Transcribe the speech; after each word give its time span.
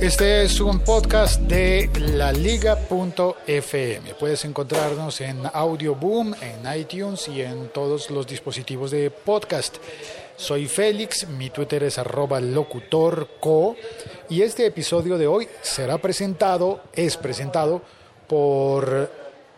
Este 0.00 0.44
es 0.44 0.60
un 0.60 0.80
podcast 0.80 1.38
de 1.42 1.90
laliga.fm. 1.98 3.34
Puedes 4.18 4.46
encontrarnos 4.46 5.20
en 5.20 5.42
Audio 5.52 5.94
Boom, 5.94 6.34
en 6.40 6.80
iTunes 6.80 7.28
y 7.28 7.42
en 7.42 7.68
todos 7.68 8.08
los 8.08 8.26
dispositivos 8.26 8.90
de 8.92 9.10
podcast. 9.10 9.76
Soy 10.36 10.68
Félix, 10.68 11.28
mi 11.28 11.50
Twitter 11.50 11.82
es 11.82 11.98
arroba 11.98 12.40
locutorco 12.40 13.76
y 14.30 14.40
este 14.40 14.64
episodio 14.64 15.18
de 15.18 15.26
hoy 15.26 15.46
será 15.60 15.98
presentado, 15.98 16.80
es 16.94 17.18
presentado 17.18 17.82
por 18.26 19.10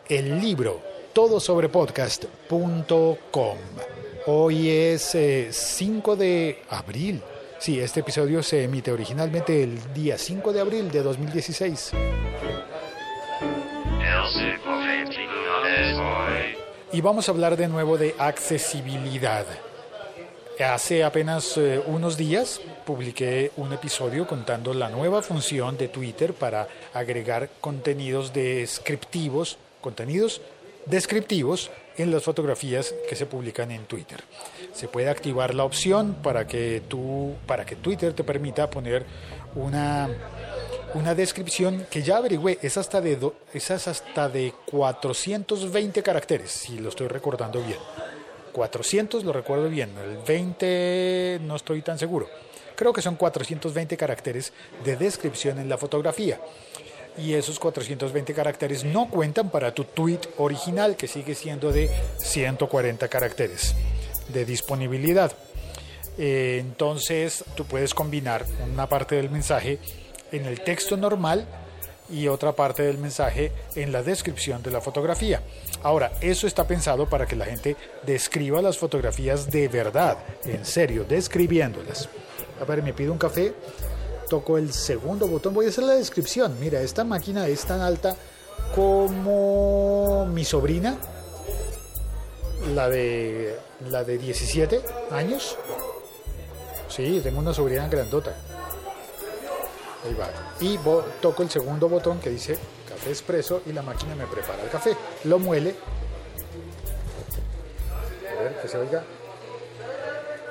el 0.09 0.41
libro 0.41 0.81
todo 1.13 1.39
sobre 1.39 1.69
podcast.com. 1.69 3.59
Hoy 4.27 4.71
es 4.71 5.17
5 5.53 6.15
eh, 6.15 6.17
de 6.17 6.63
abril 6.69 7.23
Sí, 7.63 7.79
este 7.79 8.01
episodio 8.01 8.43
se 8.43 8.65
emite 8.65 8.91
originalmente 8.91 9.63
el 9.63 9.95
día 9.95 10.19
5 10.19 10.53
de 10.53 10.61
abril 10.61 10.91
de 10.91 11.01
2016. 11.01 11.93
Y 16.93 17.01
vamos 17.01 17.29
a 17.29 17.31
hablar 17.31 17.57
de 17.57 17.69
nuevo 17.69 17.97
de 17.97 18.17
accesibilidad. 18.19 19.47
Hace 20.59 21.05
apenas 21.05 21.57
eh, 21.57 21.81
unos 21.87 22.17
días 22.17 22.61
publiqué 22.85 23.53
un 23.57 23.73
episodio 23.73 24.27
contando 24.27 24.75
la 24.75 24.89
nueva 24.89 25.23
función 25.23 25.79
de 25.79 25.87
Twitter 25.87 26.35
para 26.35 26.67
agregar 26.93 27.49
contenidos 27.61 28.33
descriptivos, 28.33 29.57
contenidos 29.81 30.41
descriptivos 30.87 31.71
en 31.97 32.11
las 32.11 32.23
fotografías 32.23 32.95
que 33.09 33.17
se 33.17 33.27
publican 33.27 33.71
en 33.71 33.85
Twitter. 33.85 34.23
Se 34.73 34.89
puede 34.89 35.09
activar 35.09 35.55
la 35.55 35.65
opción 35.65 36.17
para 36.23 36.47
que 36.47 36.83
tú, 36.89 37.35
para 37.47 37.65
que 37.65 37.77
Twitter 37.77 38.13
te 38.13 38.25
permita 38.25 38.71
poner 38.71 39.05
una, 39.55 40.09
una 40.95 41.15
descripción 41.15 41.87
que 41.91 42.03
ya 42.03 42.17
averigüé, 42.17 42.59
es 42.63 42.77
hasta 42.77 43.01
de 43.01 43.33
es 43.53 43.71
hasta 43.71 44.29
de 44.29 44.53
420 44.71 46.03
caracteres, 46.03 46.51
si 46.51 46.79
lo 46.79 46.89
estoy 46.89 47.09
recordando 47.09 47.63
bien. 47.63 47.79
400 48.53 49.25
lo 49.25 49.33
recuerdo 49.33 49.69
bien, 49.69 49.91
el 49.99 50.19
20 50.19 51.41
no 51.43 51.57
estoy 51.57 51.83
tan 51.83 51.99
seguro. 51.99 52.29
Creo 52.75 52.93
que 52.93 53.03
son 53.03 53.17
420 53.17 53.97
caracteres 53.97 54.53
de 54.85 54.97
descripción 54.97 55.59
en 55.59 55.69
la 55.69 55.79
fotografía 55.79 56.41
y 57.19 57.35
esos 57.35 57.59
420 57.59 58.35
caracteres 58.35 58.85
no 58.85 59.09
cuentan 59.09 59.51
para 59.51 59.75
tu 59.75 59.85
tweet 59.85 60.21
original 60.39 60.97
que 60.97 61.09
sigue 61.09 61.35
siendo 61.35 61.73
de 61.73 61.91
140 62.19 63.09
caracteres 63.09 63.75
de 64.29 64.45
disponibilidad. 64.45 65.33
Eh, 66.19 66.59
entonces 66.61 67.45
tú 67.55 67.65
puedes 67.65 67.95
combinar 67.95 68.45
una 68.73 68.89
parte 68.89 69.17
del 69.17 69.31
mensaje 69.31 69.79
en 70.31 70.47
el 70.47 70.61
texto 70.61 70.97
normal 70.97 71.47
y 72.11 72.29
otra 72.29 72.53
parte 72.53 72.83
del 72.83 72.99
mensaje 72.99 73.53
en 73.75 73.93
la 73.93 74.03
descripción 74.03 74.63
de 74.63 74.71
la 74.71 74.81
fotografía. 74.81 75.41
Ahora, 75.83 76.13
eso 76.21 76.47
está 76.47 76.67
pensado 76.67 77.09
para 77.09 77.27
que 77.27 77.37
la 77.37 77.47
gente 77.47 77.77
describa 78.05 78.61
las 78.61 78.77
fotografías 78.77 79.51
de 79.51 79.69
verdad, 79.69 80.19
en 80.45 80.65
serio, 80.65 81.05
describiéndolas. 81.05 82.09
A 82.61 82.65
ver, 82.65 82.83
me 82.83 82.93
pido 82.93 83.13
un 83.13 83.19
café 83.19 83.55
toco 84.33 84.57
el 84.57 84.73
segundo 84.73 85.29
botón. 85.29 85.53
Voy 85.53 85.67
a 85.67 85.69
hacer 85.69 85.85
la 85.85 85.93
descripción. 85.93 86.57
Mira, 86.59 86.81
esta 86.81 87.05
máquina 87.05 87.47
es 87.49 87.67
tan 87.67 87.83
alta 87.83 88.17
como 88.75 90.25
mi 90.25 90.43
sobrina, 90.43 90.97
la 92.75 92.89
de, 92.89 93.59
la 93.91 94.03
de 94.05 94.17
17 94.17 94.81
años. 95.11 95.59
Sí, 96.89 97.21
tengo 97.23 97.41
una 97.41 97.53
sobrina 97.53 97.87
grandota. 97.89 98.35
Ahí 100.03 100.15
va. 100.15 100.31
Y 100.61 100.79
toco 101.21 101.43
el 101.43 101.51
segundo 101.51 101.91
botón 101.91 102.19
que 102.19 102.31
dice 102.31 102.59
café 102.89 103.11
expreso 103.11 103.61
y 103.67 103.75
la 103.75 103.83
máquina 103.83 104.15
me 104.15 104.27
prepara 104.27 104.63
el 104.63 104.71
café. 104.71 104.97
Lo 105.25 105.39
muele. 105.39 105.75
A 108.31 108.43
ver, 108.43 108.63
que 108.63 108.67
se 108.69 108.79
oiga. 108.79 109.05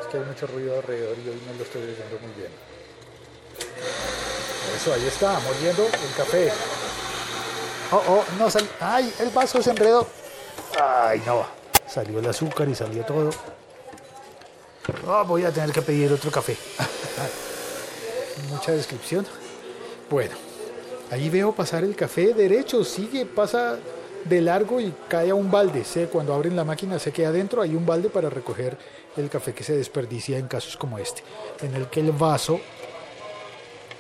Es 0.02 0.06
que 0.06 0.18
hay 0.18 0.24
mucho 0.24 0.46
ruido 0.46 0.76
alrededor 0.76 1.18
y 1.18 1.30
hoy 1.30 1.42
no 1.48 1.54
lo 1.58 1.64
estoy 1.64 1.82
oyendo 1.82 2.20
muy 2.22 2.34
bien. 2.38 2.71
Eso, 4.82 4.96
ahí 4.96 5.06
está, 5.06 5.40
moliendo 5.42 5.86
el 5.86 6.16
café. 6.18 6.52
Oh, 7.92 8.02
oh, 8.08 8.26
no 8.40 8.50
salió. 8.50 8.68
¡Ay! 8.80 9.14
El 9.20 9.30
vaso 9.30 9.62
se 9.62 9.70
enredó. 9.70 10.08
¡Ay, 10.82 11.22
no! 11.24 11.46
Salió 11.88 12.18
el 12.18 12.26
azúcar 12.28 12.68
y 12.68 12.74
salió 12.74 13.06
todo. 13.06 13.30
Oh, 15.06 15.24
voy 15.26 15.46
a 15.46 15.52
tener 15.52 15.72
que 15.72 15.84
pedir 15.84 16.12
otro 16.12 16.32
café. 16.32 16.58
Mucha 18.50 18.72
descripción. 18.72 19.28
Bueno, 20.10 20.34
ahí 21.12 21.30
veo 21.30 21.52
pasar 21.52 21.84
el 21.84 21.96
café 21.96 22.34
derecho, 22.34 22.84
sigue, 22.84 23.28
pasa 23.28 23.78
de 24.26 24.42
largo 24.42 24.82
y 24.82 24.92
cae 25.08 25.30
a 25.30 25.36
un 25.36 25.52
balde. 25.52 25.86
Sé, 25.86 26.08
cuando 26.08 26.34
abren 26.34 26.56
la 26.56 26.64
máquina 26.64 26.98
se 26.98 27.12
queda 27.12 27.28
adentro, 27.28 27.62
hay 27.62 27.76
un 27.76 27.86
balde 27.86 28.10
para 28.10 28.32
recoger 28.32 28.80
el 29.16 29.30
café 29.30 29.54
que 29.54 29.64
se 29.64 29.78
desperdicia 29.78 30.40
en 30.40 30.48
casos 30.48 30.76
como 30.76 30.98
este, 30.98 31.22
en 31.62 31.76
el 31.76 31.86
que 31.86 32.00
el 32.00 32.14
vaso 32.14 32.60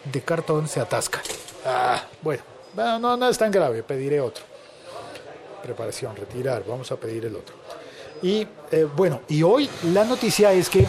de 0.06 0.22
cartón 0.22 0.68
se 0.68 0.80
atasca. 0.80 1.22
Ah, 1.66 2.04
bueno, 2.22 2.44
no, 3.00 3.30
es 3.30 3.38
tan 3.38 3.52
grave, 3.52 3.84
pediré 3.84 4.20
otro. 4.20 4.44
Preparación, 5.64 6.16
retirar, 6.16 6.64
vamos 6.68 6.92
a 6.92 6.96
pedir 6.96 7.26
el 7.26 7.36
otro. 7.36 7.56
Y 8.22 8.48
eh, 8.72 8.88
bueno, 8.96 9.22
y 9.28 9.44
hoy 9.44 9.70
la 9.94 10.04
noticia 10.04 10.54
es 10.54 10.70
que, 10.70 10.86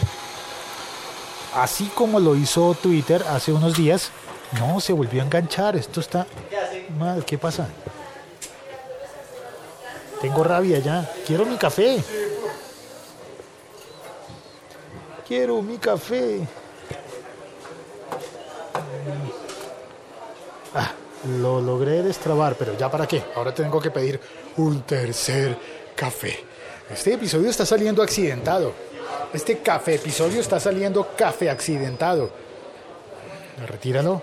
así 1.55 1.91
como 1.95 2.19
lo 2.19 2.35
hizo 2.35 2.75
Twitter 2.75 3.23
hace 3.29 3.51
unos 3.51 3.75
días, 3.75 4.11
no, 4.59 4.79
se 4.79 4.93
volvió 4.93 5.21
a 5.21 5.25
enganchar. 5.25 5.75
Esto 5.75 5.99
está 5.99 6.27
mal, 6.97 7.25
¿qué 7.25 7.37
pasa? 7.37 7.67
Tengo 10.21 10.43
rabia 10.43 10.79
ya. 10.79 11.11
Quiero 11.25 11.45
mi 11.45 11.57
café. 11.57 12.01
Quiero 15.27 15.61
mi 15.61 15.77
café. 15.77 16.47
Ah, 20.75 20.91
lo 21.39 21.61
logré 21.61 22.01
destrabar, 22.01 22.55
pero 22.55 22.75
ya 22.77 22.89
para 22.89 23.07
qué. 23.07 23.23
Ahora 23.35 23.53
tengo 23.53 23.79
que 23.79 23.91
pedir 23.91 24.19
un 24.57 24.81
tercer 24.81 25.57
café. 25.95 26.43
Este 26.89 27.13
episodio 27.13 27.49
está 27.49 27.65
saliendo 27.65 28.01
accidentado. 28.01 28.73
Este 29.33 29.59
café 29.59 29.95
episodio 29.95 30.41
está 30.41 30.59
saliendo 30.59 31.09
café 31.15 31.49
accidentado. 31.49 32.29
Retíralo. 33.67 34.21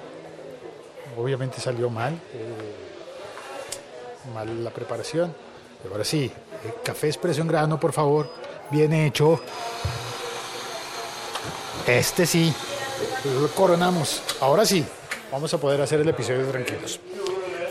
Obviamente 1.17 1.61
salió 1.61 1.89
mal. 1.89 2.15
Eh, 2.15 2.75
mal 4.35 4.65
la 4.65 4.71
preparación. 4.71 5.35
Pero 5.83 5.95
ahora 5.95 6.05
sí, 6.05 6.31
café 6.85 7.07
expreso 7.07 7.41
en 7.41 7.49
grano, 7.49 7.79
por 7.81 7.93
favor. 7.93 8.29
Bien 8.71 8.93
hecho. 8.93 9.41
Este 11.87 12.27
sí. 12.27 12.53
Lo 13.41 13.49
coronamos. 13.49 14.23
Ahora 14.41 14.67
sí 14.67 14.85
vamos 15.31 15.53
a 15.55 15.59
poder 15.59 15.81
hacer 15.81 16.01
el 16.01 16.09
episodio 16.09 16.47
tranquilos. 16.47 17.01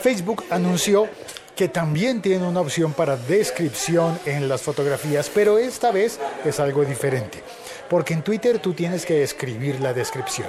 Facebook 0.02 0.46
anunció 0.50 1.08
que 1.56 1.68
también 1.68 2.22
tiene 2.22 2.48
una 2.48 2.62
opción 2.62 2.94
para 2.94 3.18
descripción 3.18 4.18
en 4.26 4.48
las 4.48 4.62
fotografías, 4.62 5.30
pero 5.34 5.58
esta 5.58 5.92
vez 5.92 6.18
es 6.46 6.60
algo 6.60 6.86
diferente, 6.86 7.44
porque 7.90 8.14
en 8.14 8.22
Twitter 8.22 8.60
tú 8.60 8.74
tienes 8.74 9.06
que 9.06 9.24
escribir 9.24 9.82
la 9.82 9.94
descripción. 9.94 10.48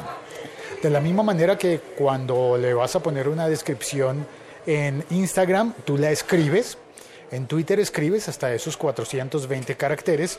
De 0.80 0.88
la 0.88 1.00
misma 1.00 1.22
manera 1.24 1.58
que 1.58 1.80
cuando 1.98 2.56
le 2.56 2.72
vas 2.74 2.94
a 2.94 3.02
poner 3.02 3.28
una 3.28 3.48
descripción 3.48 4.24
en 4.66 5.04
Instagram, 5.10 5.74
tú 5.84 5.98
la 5.98 6.12
escribes, 6.12 6.78
en 7.32 7.46
Twitter 7.46 7.80
escribes 7.80 8.28
hasta 8.28 8.54
esos 8.54 8.76
420 8.76 9.76
caracteres 9.76 10.38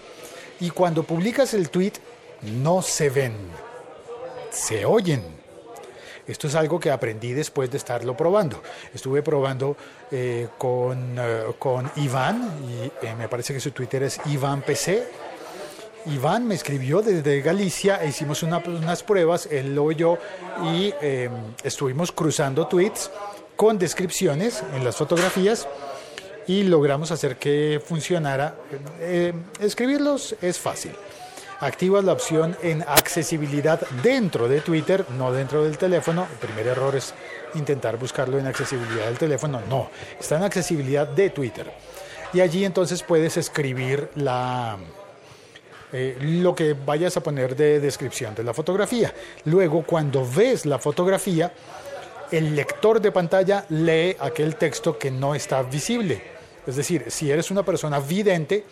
y 0.60 0.70
cuando 0.70 1.04
publicas 1.04 1.54
el 1.54 1.70
tweet 1.70 1.94
no 2.42 2.82
se 2.82 3.10
ven, 3.10 3.36
se 4.52 4.86
oyen 4.86 5.22
esto 6.32 6.48
es 6.48 6.56
algo 6.56 6.80
que 6.80 6.90
aprendí 6.90 7.34
después 7.34 7.70
de 7.70 7.78
estarlo 7.78 8.16
probando. 8.16 8.64
Estuve 8.94 9.22
probando 9.22 9.76
eh, 10.10 10.48
con, 10.58 11.16
eh, 11.20 11.44
con, 11.60 11.92
Iván, 11.98 12.50
y 12.68 13.06
eh, 13.06 13.16
me 13.18 13.28
parece 13.28 13.54
que 13.54 13.60
su 13.60 13.72
Twitter 13.72 14.04
es 14.04 14.20
Iván 14.26 14.62
PC. 14.62 15.04
Iván 16.06 16.48
me 16.48 16.56
escribió 16.56 17.02
desde 17.02 17.42
Galicia, 17.42 18.02
e 18.02 18.08
hicimos 18.08 18.44
unas 18.44 19.04
pruebas, 19.04 19.48
él 19.52 19.76
lo 19.76 19.84
oyó 19.84 20.18
y 20.64 20.94
em, 21.02 21.32
estuvimos 21.64 22.12
cruzando 22.12 22.66
tweets 22.66 23.12
con 23.56 23.78
descripciones 23.78 24.64
en 24.74 24.84
las 24.84 24.96
fotografías 24.96 25.68
y 26.48 26.64
logramos 26.64 27.12
hacer 27.12 27.36
que 27.36 27.80
funcionara. 27.86 28.56
escribirlos 29.60 30.36
es 30.42 30.58
fácil 30.58 30.94
activas 31.62 32.04
la 32.04 32.12
opción 32.14 32.58
en 32.62 32.82
accesibilidad 32.82 33.80
dentro 34.04 34.48
de 34.48 34.62
Twitter, 34.62 35.06
no 35.18 35.32
dentro 35.32 35.64
del 35.64 35.78
teléfono. 35.78 36.28
El 36.32 36.38
primer 36.38 36.68
error 36.68 36.96
es 36.96 37.14
intentar 37.56 37.98
buscarlo 37.98 38.38
en 38.40 38.48
accesibilidad 38.48 39.06
del 39.06 39.18
teléfono. 39.18 39.62
No, 39.70 39.90
está 40.20 40.38
en 40.38 40.44
accesibilidad 40.44 41.08
de 41.08 41.30
Twitter. 41.30 41.72
Y 42.34 42.42
allí 42.42 42.66
entonces 42.66 43.04
puedes 43.04 43.38
escribir 43.38 44.10
eh, 45.94 46.18
lo 46.20 46.56
que 46.56 46.74
vayas 46.74 47.16
a 47.18 47.22
poner 47.22 47.56
de 47.56 47.80
descripción 47.80 48.34
de 48.34 48.44
la 48.44 48.54
fotografía. 48.54 49.14
Luego, 49.46 49.84
cuando 49.84 50.28
ves 50.28 50.66
la 50.66 50.80
fotografía, 50.80 51.54
el 52.32 52.56
lector 52.56 53.02
de 53.02 53.12
pantalla 53.12 53.66
lee 53.70 54.16
aquel 54.20 54.56
texto 54.56 54.98
que 54.98 55.12
no 55.12 55.36
está 55.36 55.62
visible. 55.62 56.22
Es 56.66 56.76
decir, 56.76 57.06
si 57.10 57.30
eres 57.30 57.52
una 57.52 57.64
persona 57.64 58.00
vidente, 58.00 58.64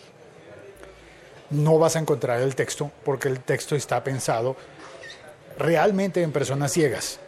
no 1.50 1.78
vas 1.78 1.96
a 1.96 1.98
encontrar 1.98 2.40
el 2.40 2.54
texto 2.54 2.90
porque 3.04 3.28
el 3.28 3.40
texto 3.40 3.76
está 3.76 4.02
pensado 4.02 4.56
realmente 5.58 6.22
en 6.22 6.32
personas 6.32 6.72
ciegas 6.72 7.20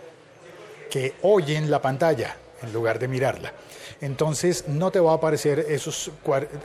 que 0.90 1.14
oyen 1.22 1.70
la 1.70 1.82
pantalla 1.82 2.36
en 2.62 2.72
lugar 2.72 2.98
de 2.98 3.08
mirarla. 3.08 3.52
Entonces 4.00 4.64
no 4.66 4.90
te 4.90 4.98
va 4.98 5.12
a 5.12 5.14
aparecer 5.14 5.60
esos, 5.68 6.10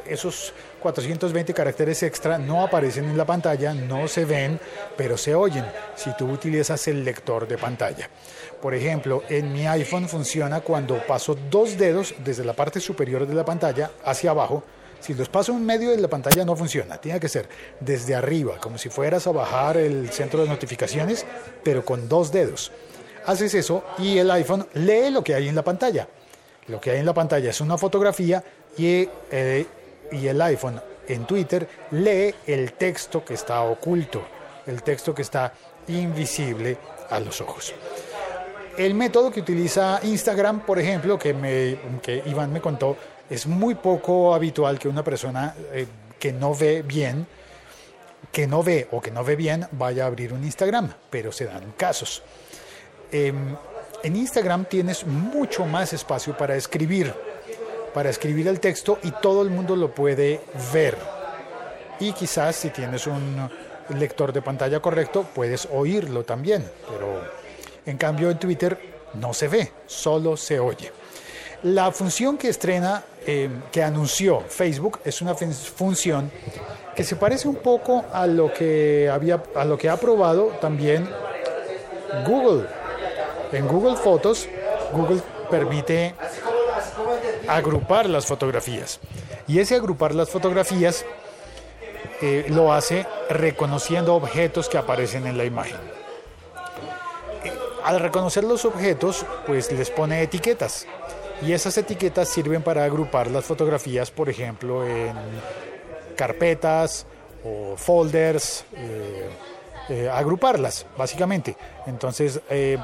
esos 0.07 0.53
420 0.81 1.53
caracteres 1.53 2.01
extra, 2.03 2.37
no 2.37 2.63
aparecen 2.63 3.05
en 3.05 3.17
la 3.17 3.25
pantalla, 3.25 3.73
no 3.73 4.07
se 4.07 4.25
ven, 4.25 4.59
pero 4.95 5.17
se 5.17 5.35
oyen 5.35 5.65
si 5.95 6.15
tú 6.17 6.31
utilizas 6.31 6.87
el 6.87 7.05
lector 7.05 7.47
de 7.47 7.57
pantalla. 7.57 8.09
Por 8.61 8.73
ejemplo, 8.73 9.23
en 9.29 9.53
mi 9.53 9.67
iPhone 9.67 10.09
funciona 10.09 10.61
cuando 10.61 10.97
paso 11.05 11.37
dos 11.49 11.77
dedos 11.77 12.15
desde 12.23 12.43
la 12.43 12.53
parte 12.53 12.79
superior 12.79 13.27
de 13.27 13.35
la 13.35 13.45
pantalla 13.45 13.91
hacia 14.03 14.31
abajo. 14.31 14.63
Si 14.99 15.13
los 15.13 15.29
paso 15.29 15.51
en 15.51 15.65
medio 15.65 15.91
de 15.91 15.97
la 15.97 16.07
pantalla 16.07 16.43
no 16.43 16.55
funciona, 16.55 16.97
tiene 16.99 17.19
que 17.19 17.29
ser 17.29 17.47
desde 17.79 18.15
arriba, 18.15 18.57
como 18.59 18.77
si 18.77 18.89
fueras 18.89 19.27
a 19.27 19.31
bajar 19.31 19.77
el 19.77 20.09
centro 20.09 20.41
de 20.41 20.49
notificaciones, 20.49 21.25
pero 21.63 21.85
con 21.85 22.09
dos 22.09 22.31
dedos. 22.31 22.71
Haces 23.25 23.53
eso 23.53 23.83
y 23.97 24.17
el 24.17 24.31
iPhone 24.31 24.67
lee 24.73 25.09
lo 25.11 25.23
que 25.23 25.35
hay 25.35 25.47
en 25.47 25.55
la 25.55 25.63
pantalla. 25.63 26.07
Lo 26.67 26.81
que 26.81 26.91
hay 26.91 26.99
en 26.99 27.05
la 27.05 27.13
pantalla 27.13 27.49
es 27.49 27.61
una 27.61 27.77
fotografía 27.77 28.43
y, 28.77 29.07
eh, 29.31 29.65
y 30.11 30.27
el 30.27 30.41
iPhone 30.41 30.81
en 31.07 31.25
Twitter 31.25 31.67
lee 31.91 32.35
el 32.45 32.73
texto 32.73 33.23
que 33.23 33.33
está 33.33 33.61
oculto, 33.61 34.21
el 34.65 34.83
texto 34.83 35.13
que 35.13 35.21
está 35.21 35.53
invisible 35.87 36.77
a 37.09 37.19
los 37.19 37.41
ojos. 37.41 37.73
El 38.77 38.93
método 38.93 39.31
que 39.31 39.39
utiliza 39.39 39.99
Instagram, 40.03 40.65
por 40.65 40.77
ejemplo, 40.77 41.17
que, 41.17 41.33
me, 41.33 41.79
que 42.01 42.21
Iván 42.27 42.53
me 42.53 42.61
contó, 42.61 42.95
es 43.29 43.47
muy 43.47 43.75
poco 43.75 44.33
habitual 44.33 44.79
que 44.79 44.87
una 44.87 45.03
persona 45.03 45.55
eh, 45.73 45.87
que 46.19 46.31
no 46.31 46.55
ve 46.55 46.81
bien, 46.81 47.27
que 48.31 48.47
no 48.47 48.63
ve 48.63 48.87
o 48.91 49.01
que 49.01 49.11
no 49.11 49.23
ve 49.23 49.35
bien, 49.35 49.67
vaya 49.71 50.03
a 50.03 50.07
abrir 50.07 50.33
un 50.33 50.43
Instagram, 50.43 50.93
pero 51.09 51.31
se 51.31 51.45
dan 51.45 51.73
casos. 51.77 52.23
Em, 53.11 53.55
en 54.03 54.15
Instagram 54.15 54.65
tienes 54.65 55.05
mucho 55.05 55.65
más 55.65 55.93
espacio 55.93 56.37
para 56.37 56.55
escribir, 56.55 57.13
para 57.93 58.09
escribir 58.09 58.47
el 58.47 58.59
texto 58.59 58.99
y 59.03 59.11
todo 59.11 59.41
el 59.41 59.49
mundo 59.49 59.75
lo 59.75 59.93
puede 59.93 60.41
ver. 60.73 60.97
Y 61.99 62.13
quizás 62.13 62.55
si 62.55 62.69
tienes 62.69 63.07
un 63.07 63.49
lector 63.89 64.31
de 64.33 64.41
pantalla 64.41 64.79
correcto, 64.79 65.25
puedes 65.33 65.67
oírlo 65.71 66.23
también, 66.23 66.69
pero 66.87 67.21
en 67.87 67.97
cambio, 67.97 68.29
en 68.29 68.37
Twitter 68.37 68.77
no 69.13 69.33
se 69.33 69.47
ve, 69.47 69.71
solo 69.85 70.35
se 70.35 70.59
oye. 70.59 70.91
La 71.63 71.91
función 71.91 72.37
que 72.37 72.49
estrena, 72.49 73.03
eh, 73.25 73.49
que 73.71 73.81
anunció 73.83 74.41
Facebook, 74.41 74.99
es 75.03 75.21
una 75.21 75.33
función 75.33 76.31
que 76.95 77.03
se 77.03 77.15
parece 77.15 77.47
un 77.47 77.55
poco 77.55 78.05
a 78.11 78.27
lo 78.27 78.53
que 78.53 79.09
había, 79.11 79.41
a 79.55 79.65
lo 79.65 79.77
que 79.77 79.89
ha 79.89 79.97
probado 79.97 80.47
también 80.61 81.09
Google. 82.25 82.67
En 83.51 83.67
Google 83.67 83.95
Fotos, 83.95 84.47
Google 84.91 85.21
permite 85.49 86.13
agrupar 87.47 88.07
las 88.07 88.25
fotografías. 88.25 88.99
Y 89.47 89.59
ese 89.59 89.75
agrupar 89.75 90.13
las 90.13 90.29
fotografías 90.29 91.05
eh, 92.21 92.45
lo 92.49 92.73
hace 92.73 93.05
reconociendo 93.29 94.15
objetos 94.15 94.69
que 94.69 94.77
aparecen 94.77 95.25
en 95.25 95.37
la 95.37 95.45
imagen 95.45 95.77
al 97.87 98.01
reconocer 98.01 98.43
los 98.43 98.65
objetos, 98.65 99.25
pues 99.45 99.71
les 99.71 99.89
pone 99.89 100.21
etiquetas. 100.21 100.85
Y 101.41 101.53
esas 101.53 101.77
etiquetas 101.77 102.29
sirven 102.29 102.63
para 102.63 102.83
agrupar 102.83 103.29
las 103.29 103.45
fotografías, 103.45 104.09
por 104.09 104.29
ejemplo, 104.29 104.85
en 104.85 105.15
carpetas 106.15 107.05
o 107.43 107.77
folders, 107.77 108.65
eh, 108.75 109.29
eh, 109.89 110.09
agruparlas, 110.11 110.85
básicamente. 110.97 111.55
Entonces, 111.85 112.41
eh, 112.49 112.77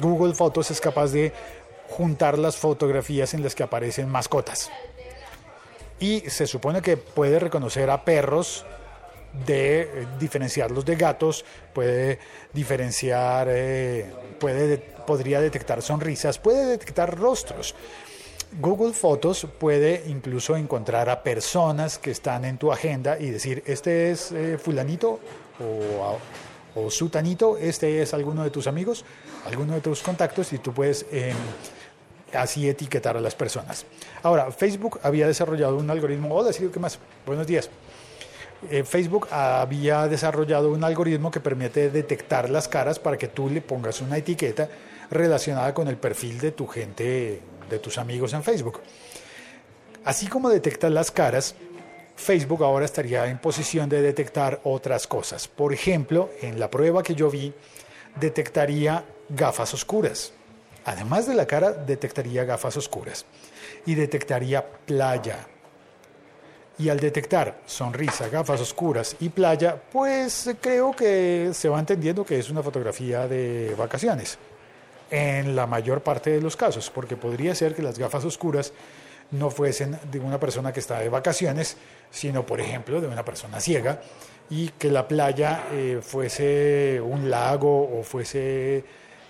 Google 0.00 0.34
Fotos 0.34 0.70
es 0.70 0.80
capaz 0.80 1.08
de 1.08 1.32
juntar 1.88 2.38
las 2.38 2.56
fotografías 2.56 3.32
en 3.34 3.42
las 3.42 3.54
que 3.54 3.62
aparecen 3.62 4.08
mascotas. 4.08 4.70
Y 5.98 6.20
se 6.28 6.46
supone 6.46 6.82
que 6.82 6.96
puede 6.96 7.38
reconocer 7.38 7.90
a 7.90 8.04
perros 8.04 8.64
de 9.46 9.80
eh, 9.80 10.06
diferenciarlos 10.18 10.84
de 10.84 10.96
gatos, 10.96 11.44
puede 11.72 12.18
diferenciar, 12.52 13.48
eh, 13.50 14.06
puede, 14.38 14.78
podría 14.78 15.40
detectar 15.40 15.82
sonrisas, 15.82 16.38
puede 16.38 16.66
detectar 16.66 17.16
rostros. 17.16 17.74
Google 18.60 18.94
Fotos 18.94 19.46
puede 19.58 20.04
incluso 20.06 20.56
encontrar 20.56 21.10
a 21.10 21.22
personas 21.22 21.98
que 21.98 22.10
están 22.10 22.44
en 22.44 22.56
tu 22.56 22.72
agenda 22.72 23.18
y 23.18 23.30
decir, 23.30 23.62
este 23.66 24.10
es 24.10 24.32
eh, 24.32 24.56
fulanito 24.56 25.20
o, 25.60 26.18
o, 26.80 26.90
sutanito, 26.90 27.58
este 27.58 28.00
es 28.00 28.14
alguno 28.14 28.42
de 28.42 28.50
tus 28.50 28.66
amigos, 28.66 29.04
alguno 29.46 29.74
de 29.74 29.80
tus 29.80 30.02
contactos 30.02 30.52
y 30.54 30.58
tú 30.58 30.72
puedes 30.72 31.04
em, 31.12 31.36
así 32.32 32.68
etiquetar 32.68 33.16
a 33.16 33.20
las 33.20 33.34
personas. 33.34 33.84
Ahora, 34.22 34.50
Facebook 34.50 34.98
había 35.02 35.26
desarrollado 35.26 35.76
un 35.76 35.90
algoritmo, 35.90 36.34
hola, 36.34 36.50
¿qué 36.52 36.80
más? 36.80 36.98
Buenos 37.26 37.46
días. 37.46 37.68
Eh, 38.70 38.82
Facebook 38.84 39.28
había 39.30 40.08
desarrollado 40.08 40.72
un 40.72 40.82
algoritmo 40.82 41.30
que 41.30 41.40
permite 41.40 41.90
detectar 41.90 42.50
las 42.50 42.66
caras 42.66 42.98
para 42.98 43.16
que 43.16 43.28
tú 43.28 43.48
le 43.48 43.60
pongas 43.60 44.00
una 44.00 44.16
etiqueta 44.16 44.68
relacionada 45.10 45.72
con 45.72 45.88
el 45.88 45.96
perfil 45.96 46.40
de 46.40 46.52
tu 46.52 46.66
gente, 46.66 47.40
de 47.70 47.78
tus 47.78 47.98
amigos 47.98 48.32
en 48.32 48.42
Facebook. 48.42 48.80
Así 50.04 50.26
como 50.26 50.48
detecta 50.48 50.90
las 50.90 51.10
caras, 51.10 51.54
Facebook 52.16 52.64
ahora 52.64 52.84
estaría 52.84 53.26
en 53.26 53.38
posición 53.38 53.88
de 53.88 54.02
detectar 54.02 54.60
otras 54.64 55.06
cosas. 55.06 55.46
Por 55.46 55.72
ejemplo, 55.72 56.30
en 56.42 56.58
la 56.58 56.70
prueba 56.70 57.02
que 57.02 57.14
yo 57.14 57.30
vi, 57.30 57.54
detectaría 58.18 59.04
gafas 59.28 59.72
oscuras. 59.72 60.32
Además 60.84 61.26
de 61.26 61.34
la 61.34 61.46
cara, 61.46 61.72
detectaría 61.72 62.44
gafas 62.44 62.76
oscuras. 62.76 63.24
Y 63.86 63.94
detectaría 63.94 64.66
playa, 64.66 65.46
y 66.78 66.88
al 66.88 67.00
detectar 67.00 67.60
sonrisa, 67.66 68.28
gafas 68.28 68.60
oscuras 68.60 69.16
y 69.18 69.28
playa, 69.28 69.76
pues 69.90 70.50
creo 70.60 70.92
que 70.92 71.50
se 71.52 71.68
va 71.68 71.78
entendiendo 71.80 72.24
que 72.24 72.38
es 72.38 72.50
una 72.50 72.62
fotografía 72.62 73.26
de 73.26 73.74
vacaciones, 73.76 74.38
en 75.10 75.56
la 75.56 75.66
mayor 75.66 76.02
parte 76.02 76.30
de 76.30 76.40
los 76.40 76.56
casos, 76.56 76.90
porque 76.90 77.16
podría 77.16 77.54
ser 77.54 77.74
que 77.74 77.82
las 77.82 77.98
gafas 77.98 78.24
oscuras 78.24 78.72
no 79.30 79.50
fuesen 79.50 79.98
de 80.10 80.20
una 80.20 80.38
persona 80.38 80.72
que 80.72 80.80
está 80.80 81.00
de 81.00 81.08
vacaciones, 81.08 81.76
sino 82.10 82.46
por 82.46 82.60
ejemplo 82.60 83.00
de 83.00 83.08
una 83.08 83.24
persona 83.24 83.60
ciega, 83.60 84.00
y 84.50 84.68
que 84.70 84.90
la 84.90 85.08
playa 85.08 85.64
eh, 85.72 86.00
fuese 86.02 87.00
un 87.02 87.28
lago 87.28 87.98
o 87.98 88.02
fuese 88.02 88.84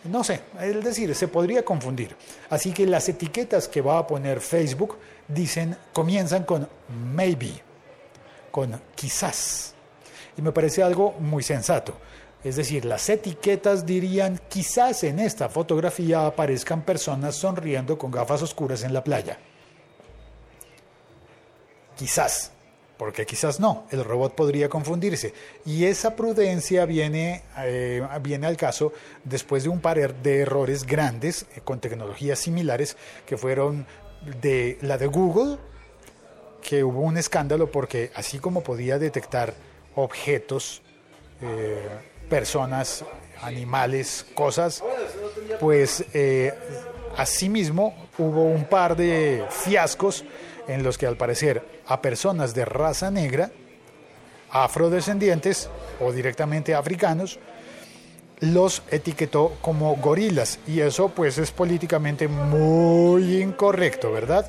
no 0.05 0.25
sé, 0.25 0.41
es 0.61 0.85
decir, 0.85 1.15
se 1.15 1.29
podría 1.29 1.65
confundir. 1.65 2.17
Así 2.51 2.73
que 2.73 2.87
las 2.87 3.09
etiquetas 3.09 3.69
que 3.69 3.81
va 3.81 3.99
a 3.99 4.07
poner 4.07 4.41
Facebook 4.41 4.97
dicen, 5.27 5.77
comienzan 5.93 6.45
con 6.45 6.69
maybe, 7.15 7.61
con 8.51 8.81
quizás. 8.95 9.75
Y 10.37 10.43
me 10.43 10.53
parece 10.53 10.83
algo 10.83 11.13
muy 11.19 11.43
sensato. 11.43 11.95
Es 12.45 12.57
decir, 12.57 12.85
las 12.85 13.09
etiquetas 13.09 13.85
dirían, 13.85 14.41
quizás 14.49 15.03
en 15.03 15.19
esta 15.19 15.49
fotografía 15.49 16.27
aparezcan 16.27 16.83
personas 16.83 17.35
sonriendo 17.35 17.99
con 17.99 18.13
gafas 18.13 18.43
oscuras 18.43 18.85
en 18.85 18.95
la 18.95 19.03
playa. 19.03 19.39
Quizás 21.97 22.53
porque 22.99 23.25
quizás 23.25 23.61
no, 23.61 23.85
el 23.91 24.05
robot 24.05 24.35
podría 24.35 24.69
confundirse. 24.69 25.33
Y 25.65 25.85
esa 25.85 26.17
prudencia 26.17 26.85
viene, 26.85 27.45
eh, 27.59 28.07
viene 28.21 28.49
al 28.49 28.57
caso 28.57 28.93
después 29.25 29.63
de 29.63 29.69
un 29.69 29.81
par 29.81 30.15
de 30.15 30.41
errores 30.41 30.85
grandes 30.85 31.47
eh, 31.55 31.61
con 31.63 31.81
tecnologías 31.81 32.41
similares 32.41 32.97
que 33.25 33.39
fueron 33.39 33.87
de 34.43 34.79
la 34.83 34.99
de 34.99 35.07
Google, 35.07 35.59
que 36.61 36.83
hubo 36.83 37.01
un 37.03 37.17
escándalo 37.17 37.71
porque 37.71 38.11
así 38.17 38.41
como 38.41 38.63
podía 38.63 38.99
detectar 38.99 39.55
objetos, 39.95 40.83
eh, 41.41 41.89
personas, 42.29 43.05
animales, 43.41 44.27
cosas, 44.35 44.83
pues 45.61 46.05
asimismo 47.19 47.95
hubo 48.17 48.45
un 48.45 48.65
par 48.65 48.97
de 48.97 49.45
fiascos 49.51 50.25
en 50.69 50.85
los 50.85 50.97
que 50.97 51.07
al 51.07 51.17
parecer 51.17 51.83
a 51.87 52.01
personas 52.01 52.55
de 52.55 52.65
raza 52.65 53.11
negra, 53.11 53.51
afrodescendientes 54.51 55.69
o 56.01 56.13
directamente 56.13 56.75
africanos, 56.75 57.41
los 58.41 58.83
etiquetó 58.91 59.55
como 59.61 59.97
gorilas 59.97 60.61
y 60.69 60.79
eso 60.79 61.09
pues 61.09 61.39
es 61.39 61.51
políticamente 61.51 62.29
muy 62.29 63.43
incorrecto, 63.43 64.13
¿verdad? 64.13 64.49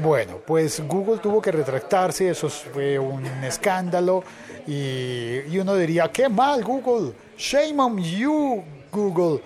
Bueno, 0.00 0.38
pues 0.44 0.82
Google 0.88 1.18
tuvo 1.18 1.40
que 1.40 1.52
retractarse, 1.52 2.30
eso 2.30 2.48
fue 2.48 2.98
un 2.98 3.24
escándalo 3.44 4.24
y, 4.66 5.56
uno 5.56 5.76
diría, 5.76 6.10
qué 6.10 6.28
mal 6.28 6.64
Google, 6.64 7.12
shame 7.36 7.80
on 7.80 8.02
you 8.02 8.64
Google. 8.90 9.40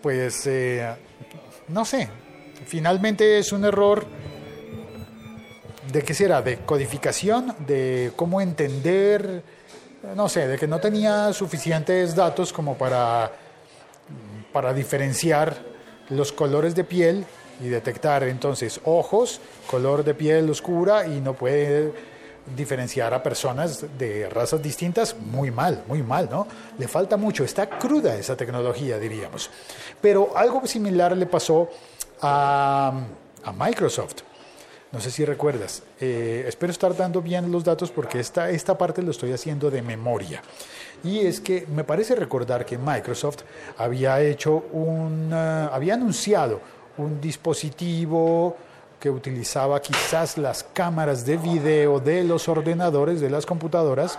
Pues 0.00 0.46
eh, 0.46 0.88
no 1.72 1.84
sé, 1.84 2.08
finalmente 2.66 3.38
es 3.38 3.52
un 3.52 3.64
error 3.64 4.04
de 5.90 6.02
qué 6.02 6.14
será, 6.14 6.42
de 6.42 6.58
codificación, 6.58 7.54
de 7.66 8.12
cómo 8.14 8.40
entender, 8.40 9.42
no 10.14 10.28
sé, 10.28 10.46
de 10.46 10.58
que 10.58 10.66
no 10.66 10.80
tenía 10.80 11.32
suficientes 11.32 12.14
datos 12.14 12.52
como 12.52 12.76
para, 12.76 13.32
para 14.52 14.72
diferenciar 14.72 15.56
los 16.08 16.32
colores 16.32 16.74
de 16.74 16.84
piel 16.84 17.26
y 17.60 17.68
detectar 17.68 18.22
entonces 18.24 18.80
ojos, 18.84 19.40
color 19.70 20.04
de 20.04 20.14
piel 20.14 20.50
oscura 20.50 21.06
y 21.06 21.20
no 21.20 21.34
puede 21.34 21.92
diferenciar 22.56 23.14
a 23.14 23.22
personas 23.22 23.84
de 23.98 24.28
razas 24.28 24.62
distintas 24.62 25.16
muy 25.16 25.50
mal, 25.50 25.84
muy 25.86 26.02
mal, 26.02 26.28
¿no? 26.30 26.46
Le 26.78 26.88
falta 26.88 27.16
mucho, 27.16 27.44
está 27.44 27.68
cruda 27.68 28.16
esa 28.16 28.36
tecnología, 28.36 28.98
diríamos. 28.98 29.50
Pero 30.00 30.36
algo 30.36 30.66
similar 30.66 31.16
le 31.16 31.26
pasó 31.26 31.70
a, 32.20 32.92
a 33.44 33.52
Microsoft. 33.52 34.22
No 34.92 35.00
sé 35.00 35.10
si 35.10 35.24
recuerdas. 35.24 35.82
Eh, 36.00 36.44
espero 36.46 36.70
estar 36.70 36.94
dando 36.94 37.22
bien 37.22 37.50
los 37.50 37.64
datos 37.64 37.90
porque 37.90 38.20
esta, 38.20 38.50
esta 38.50 38.76
parte 38.76 39.00
lo 39.00 39.10
estoy 39.10 39.32
haciendo 39.32 39.70
de 39.70 39.80
memoria. 39.80 40.42
Y 41.02 41.20
es 41.20 41.40
que 41.40 41.66
me 41.74 41.82
parece 41.82 42.14
recordar 42.14 42.66
que 42.66 42.76
Microsoft 42.76 43.38
había 43.78 44.20
hecho 44.20 44.66
un, 44.72 45.32
había 45.32 45.94
anunciado 45.94 46.60
un 46.98 47.20
dispositivo 47.22 48.54
que 49.02 49.10
utilizaba 49.10 49.82
quizás 49.82 50.38
las 50.38 50.62
cámaras 50.62 51.26
de 51.26 51.36
video 51.36 51.98
de 51.98 52.22
los 52.22 52.48
ordenadores, 52.48 53.20
de 53.20 53.30
las 53.30 53.44
computadoras, 53.44 54.16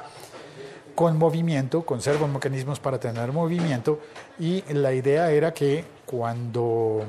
con 0.93 1.17
movimiento, 1.17 1.83
con 1.85 2.01
mecanismos 2.33 2.81
para 2.81 2.99
tener 2.99 3.31
movimiento, 3.31 4.01
y 4.37 4.61
la 4.73 4.91
idea 4.91 5.31
era 5.31 5.53
que 5.53 5.85
cuando, 6.05 7.05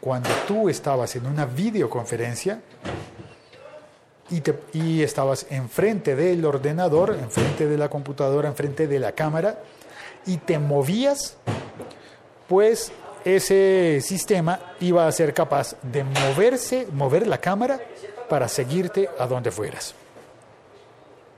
cuando 0.00 0.28
tú 0.48 0.68
estabas 0.68 1.14
en 1.14 1.26
una 1.26 1.46
videoconferencia 1.46 2.60
y, 4.28 4.40
te, 4.40 4.58
y 4.72 5.02
estabas 5.02 5.46
enfrente 5.50 6.16
del 6.16 6.44
ordenador, 6.44 7.16
enfrente 7.22 7.68
de 7.68 7.78
la 7.78 7.88
computadora, 7.88 8.48
enfrente 8.48 8.88
de 8.88 8.98
la 8.98 9.12
cámara, 9.12 9.60
y 10.26 10.38
te 10.38 10.58
movías, 10.58 11.36
pues 12.48 12.90
ese 13.24 14.00
sistema 14.00 14.74
iba 14.80 15.06
a 15.06 15.12
ser 15.12 15.32
capaz 15.32 15.76
de 15.82 16.04
moverse, 16.04 16.86
mover 16.92 17.26
la 17.26 17.38
cámara 17.38 17.80
para 18.28 18.48
seguirte 18.48 19.08
a 19.18 19.26
donde 19.26 19.50
fueras. 19.50 19.94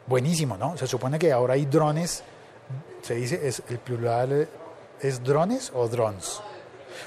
Buenísimo, 0.06 0.56
¿no? 0.56 0.76
Se 0.76 0.86
supone 0.86 1.18
que 1.18 1.32
ahora 1.32 1.54
hay 1.54 1.66
drones, 1.66 2.22
se 3.02 3.14
dice, 3.14 3.46
es 3.46 3.62
el 3.68 3.78
plural 3.78 4.48
es 5.00 5.22
drones 5.22 5.72
o 5.74 5.88
drones. 5.88 6.40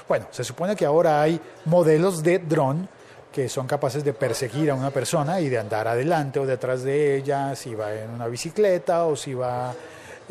Bueno, 0.08 0.26
se 0.30 0.44
supone 0.44 0.76
que 0.76 0.86
ahora 0.86 1.20
hay 1.20 1.40
modelos 1.64 2.22
de 2.22 2.38
dron 2.38 2.88
que 3.32 3.48
son 3.48 3.66
capaces 3.66 4.02
de 4.02 4.12
perseguir 4.12 4.70
a 4.70 4.74
una 4.74 4.90
persona 4.90 5.40
y 5.40 5.48
de 5.48 5.58
andar 5.58 5.86
adelante 5.86 6.40
o 6.40 6.46
detrás 6.46 6.82
de 6.82 7.16
ella, 7.16 7.54
si 7.54 7.74
va 7.74 7.94
en 7.94 8.10
una 8.10 8.26
bicicleta 8.26 9.04
o 9.04 9.14
si 9.14 9.34
va 9.34 9.72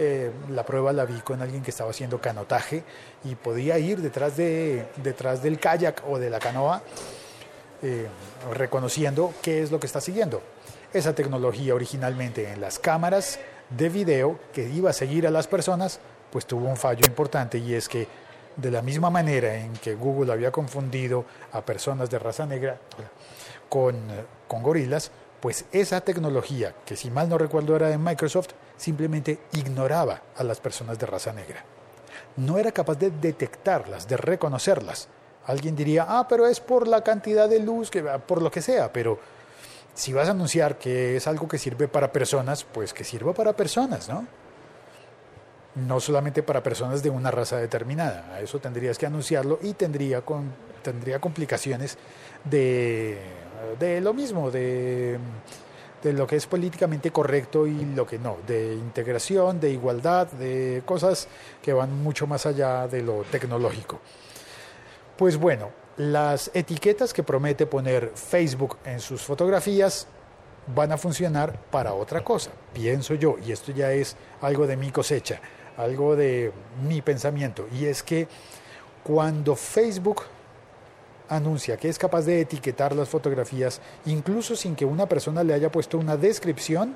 eh, 0.01 0.31
la 0.49 0.65
prueba 0.65 0.93
la 0.93 1.03
vi 1.03 1.19
con 1.19 1.41
alguien 1.41 1.61
que 1.61 1.71
estaba 1.71 1.89
haciendo 1.89 2.21
canotaje 2.21 2.83
y 3.25 3.35
podía 3.35 3.77
ir 3.79 4.01
detrás, 4.01 4.37
de, 4.37 4.87
detrás 5.03 5.43
del 5.43 5.59
kayak 5.59 6.03
o 6.07 6.17
de 6.17 6.29
la 6.29 6.39
canoa 6.39 6.81
eh, 7.81 8.07
reconociendo 8.53 9.33
qué 9.41 9.61
es 9.61 9.71
lo 9.71 9.79
que 9.81 9.87
está 9.87 9.99
siguiendo. 9.99 10.41
Esa 10.93 11.13
tecnología 11.13 11.75
originalmente 11.75 12.49
en 12.49 12.61
las 12.61 12.79
cámaras 12.79 13.39
de 13.69 13.89
video 13.89 14.39
que 14.53 14.69
iba 14.69 14.89
a 14.89 14.93
seguir 14.93 15.27
a 15.27 15.31
las 15.31 15.47
personas, 15.47 15.99
pues 16.31 16.45
tuvo 16.45 16.69
un 16.69 16.77
fallo 16.77 17.05
importante 17.05 17.57
y 17.57 17.73
es 17.73 17.89
que 17.89 18.07
de 18.55 18.71
la 18.71 18.81
misma 18.81 19.09
manera 19.09 19.53
en 19.53 19.73
que 19.73 19.95
Google 19.95 20.31
había 20.31 20.51
confundido 20.51 21.25
a 21.51 21.59
personas 21.59 22.09
de 22.09 22.19
raza 22.19 22.45
negra 22.45 22.79
con, 23.67 23.97
con 24.47 24.63
gorilas, 24.63 25.11
pues 25.39 25.65
esa 25.71 26.01
tecnología, 26.01 26.75
que 26.85 26.95
si 26.95 27.09
mal 27.09 27.29
no 27.29 27.37
recuerdo 27.37 27.75
era 27.75 27.87
de 27.87 27.97
Microsoft, 27.97 28.49
simplemente 28.77 29.39
ignoraba 29.53 30.21
a 30.35 30.43
las 30.43 30.59
personas 30.59 30.99
de 30.99 31.05
raza 31.05 31.31
negra. 31.33 31.63
No 32.37 32.57
era 32.57 32.71
capaz 32.71 32.95
de 32.95 33.11
detectarlas, 33.11 34.07
de 34.07 34.17
reconocerlas. 34.17 35.07
Alguien 35.45 35.75
diría, 35.75 36.05
ah, 36.07 36.27
pero 36.27 36.45
es 36.47 36.59
por 36.59 36.87
la 36.87 37.03
cantidad 37.03 37.49
de 37.49 37.59
luz, 37.59 37.89
que, 37.89 38.03
por 38.03 38.41
lo 38.41 38.51
que 38.51 38.61
sea, 38.61 38.91
pero 38.91 39.19
si 39.93 40.13
vas 40.13 40.27
a 40.27 40.31
anunciar 40.31 40.77
que 40.77 41.17
es 41.17 41.27
algo 41.27 41.47
que 41.47 41.57
sirve 41.57 41.87
para 41.87 42.11
personas, 42.11 42.63
pues 42.63 42.93
que 42.93 43.03
sirva 43.03 43.33
para 43.33 43.53
personas, 43.53 44.07
¿no? 44.07 44.27
No 45.75 45.99
solamente 45.99 46.43
para 46.43 46.63
personas 46.63 47.01
de 47.03 47.09
una 47.09 47.31
raza 47.31 47.57
determinada. 47.57 48.33
A 48.33 48.41
eso 48.41 48.59
tendrías 48.59 48.97
que 48.97 49.05
anunciarlo 49.05 49.59
y 49.61 49.73
tendría, 49.73 50.21
con, 50.21 50.53
tendría 50.83 51.19
complicaciones 51.19 51.97
de 52.43 53.19
de 53.79 54.01
lo 54.01 54.13
mismo, 54.13 54.51
de, 54.51 55.17
de 56.01 56.13
lo 56.13 56.25
que 56.25 56.35
es 56.35 56.45
políticamente 56.45 57.11
correcto 57.11 57.67
y 57.67 57.85
lo 57.93 58.05
que 58.05 58.19
no, 58.19 58.37
de 58.47 58.73
integración, 58.73 59.59
de 59.59 59.71
igualdad, 59.71 60.27
de 60.27 60.81
cosas 60.85 61.27
que 61.61 61.73
van 61.73 62.01
mucho 62.01 62.27
más 62.27 62.45
allá 62.45 62.87
de 62.87 63.01
lo 63.01 63.23
tecnológico. 63.23 63.99
Pues 65.17 65.37
bueno, 65.37 65.69
las 65.97 66.49
etiquetas 66.53 67.13
que 67.13 67.23
promete 67.23 67.65
poner 67.65 68.11
Facebook 68.15 68.77
en 68.85 69.01
sus 69.01 69.21
fotografías 69.21 70.07
van 70.73 70.91
a 70.91 70.97
funcionar 70.97 71.59
para 71.71 71.93
otra 71.93 72.23
cosa, 72.23 72.51
pienso 72.73 73.15
yo, 73.15 73.35
y 73.45 73.51
esto 73.51 73.71
ya 73.71 73.91
es 73.91 74.15
algo 74.41 74.67
de 74.67 74.77
mi 74.77 74.91
cosecha, 74.91 75.41
algo 75.77 76.15
de 76.15 76.51
mi 76.87 77.01
pensamiento, 77.01 77.67
y 77.73 77.85
es 77.85 78.03
que 78.03 78.27
cuando 79.03 79.55
Facebook 79.55 80.23
anuncia 81.29 81.77
que 81.77 81.89
es 81.89 81.97
capaz 81.97 82.23
de 82.23 82.41
etiquetar 82.41 82.95
las 82.95 83.07
fotografías 83.07 83.81
incluso 84.05 84.55
sin 84.55 84.75
que 84.75 84.85
una 84.85 85.05
persona 85.05 85.43
le 85.43 85.53
haya 85.53 85.71
puesto 85.71 85.97
una 85.97 86.17
descripción 86.17 86.95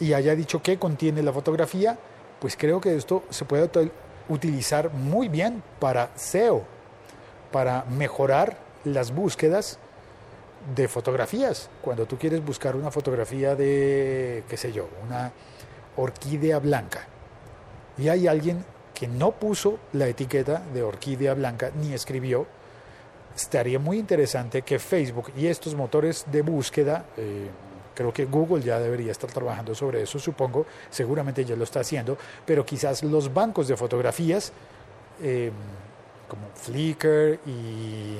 y 0.00 0.14
haya 0.14 0.34
dicho 0.34 0.62
qué 0.62 0.78
contiene 0.78 1.22
la 1.22 1.32
fotografía, 1.32 1.98
pues 2.40 2.56
creo 2.56 2.80
que 2.80 2.96
esto 2.96 3.22
se 3.28 3.44
puede 3.44 3.70
utilizar 4.28 4.92
muy 4.92 5.28
bien 5.28 5.62
para 5.78 6.10
SEO, 6.16 6.64
para 7.52 7.84
mejorar 7.84 8.56
las 8.84 9.14
búsquedas 9.14 9.78
de 10.74 10.88
fotografías. 10.88 11.68
Cuando 11.82 12.06
tú 12.06 12.16
quieres 12.16 12.44
buscar 12.44 12.76
una 12.76 12.90
fotografía 12.90 13.54
de, 13.54 14.42
qué 14.48 14.56
sé 14.56 14.72
yo, 14.72 14.88
una 15.06 15.32
orquídea 15.96 16.58
blanca, 16.58 17.06
y 17.98 18.08
hay 18.08 18.26
alguien 18.26 18.64
que 18.94 19.06
no 19.06 19.32
puso 19.32 19.78
la 19.92 20.06
etiqueta 20.06 20.62
de 20.72 20.82
orquídea 20.82 21.34
blanca 21.34 21.70
ni 21.78 21.92
escribió, 21.92 22.46
estaría 23.34 23.78
muy 23.78 23.98
interesante 23.98 24.62
que 24.62 24.78
Facebook 24.78 25.32
y 25.36 25.46
estos 25.46 25.74
motores 25.74 26.24
de 26.30 26.42
búsqueda, 26.42 27.04
eh, 27.16 27.48
creo 27.94 28.12
que 28.12 28.24
Google 28.24 28.62
ya 28.62 28.78
debería 28.78 29.12
estar 29.12 29.30
trabajando 29.30 29.74
sobre 29.74 30.02
eso, 30.02 30.18
supongo, 30.18 30.66
seguramente 30.90 31.44
ya 31.44 31.56
lo 31.56 31.64
está 31.64 31.80
haciendo, 31.80 32.16
pero 32.44 32.64
quizás 32.64 33.02
los 33.02 33.32
bancos 33.32 33.68
de 33.68 33.76
fotografías, 33.76 34.52
eh, 35.22 35.50
como 36.28 36.48
Flickr 36.54 37.40
y, 37.46 38.16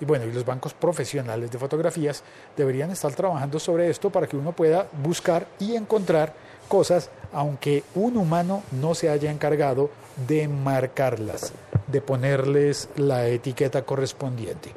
y 0.00 0.04
bueno, 0.06 0.24
y 0.24 0.32
los 0.32 0.44
bancos 0.44 0.72
profesionales 0.72 1.50
de 1.50 1.58
fotografías, 1.58 2.22
deberían 2.56 2.90
estar 2.90 3.12
trabajando 3.14 3.58
sobre 3.58 3.90
esto 3.90 4.10
para 4.10 4.26
que 4.26 4.36
uno 4.36 4.52
pueda 4.52 4.88
buscar 5.02 5.46
y 5.58 5.74
encontrar 5.74 6.32
cosas, 6.68 7.10
aunque 7.32 7.82
un 7.94 8.16
humano 8.16 8.62
no 8.72 8.94
se 8.94 9.10
haya 9.10 9.30
encargado 9.30 9.90
de 10.28 10.46
marcarlas 10.48 11.52
de 11.90 12.00
ponerles 12.00 12.88
la 12.96 13.26
etiqueta 13.26 13.82
correspondiente. 13.82 14.72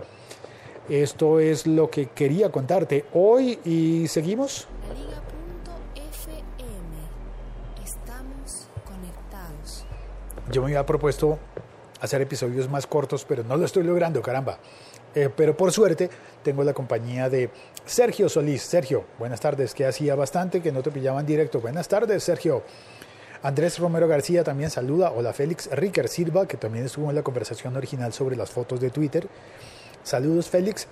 Esto 0.89 1.39
es 1.39 1.65
lo 1.65 1.89
que 1.89 2.07
quería 2.07 2.51
contarte 2.51 3.05
hoy 3.13 3.59
y 3.63 4.07
seguimos. 4.07 4.67
Estamos 7.83 8.67
conectados. 8.85 9.85
Yo 10.51 10.61
me 10.61 10.67
había 10.67 10.85
propuesto 10.85 11.39
hacer 12.01 12.21
episodios 12.21 12.69
más 12.69 12.85
cortos, 12.85 13.25
pero 13.25 13.43
no 13.43 13.55
lo 13.55 13.65
estoy 13.65 13.83
logrando, 13.83 14.21
caramba. 14.21 14.59
Eh, 15.15 15.29
pero 15.33 15.55
por 15.55 15.71
suerte 15.71 16.09
tengo 16.43 16.63
la 16.63 16.73
compañía 16.73 17.29
de 17.29 17.49
Sergio 17.85 18.27
Solís. 18.27 18.63
Sergio, 18.63 19.05
buenas 19.19 19.39
tardes, 19.39 19.73
que 19.73 19.85
hacía 19.85 20.15
bastante 20.15 20.61
que 20.61 20.71
no 20.71 20.81
te 20.81 20.91
pillaban 20.91 21.25
directo. 21.25 21.61
Buenas 21.61 21.87
tardes, 21.87 22.23
Sergio. 22.23 22.63
Andrés 23.43 23.77
Romero 23.77 24.07
García 24.07 24.41
también 24.41 24.69
saluda. 24.69 25.11
Hola 25.11 25.33
Félix 25.33 25.69
Ricker 25.69 26.07
Silva, 26.07 26.47
que 26.47 26.55
también 26.55 26.85
estuvo 26.85 27.09
en 27.09 27.15
la 27.17 27.23
conversación 27.23 27.75
original 27.75 28.13
sobre 28.13 28.37
las 28.37 28.49
fotos 28.49 28.79
de 28.79 28.89
Twitter. 28.89 29.27
Saludos 30.01 30.49
Félix. 30.49 30.87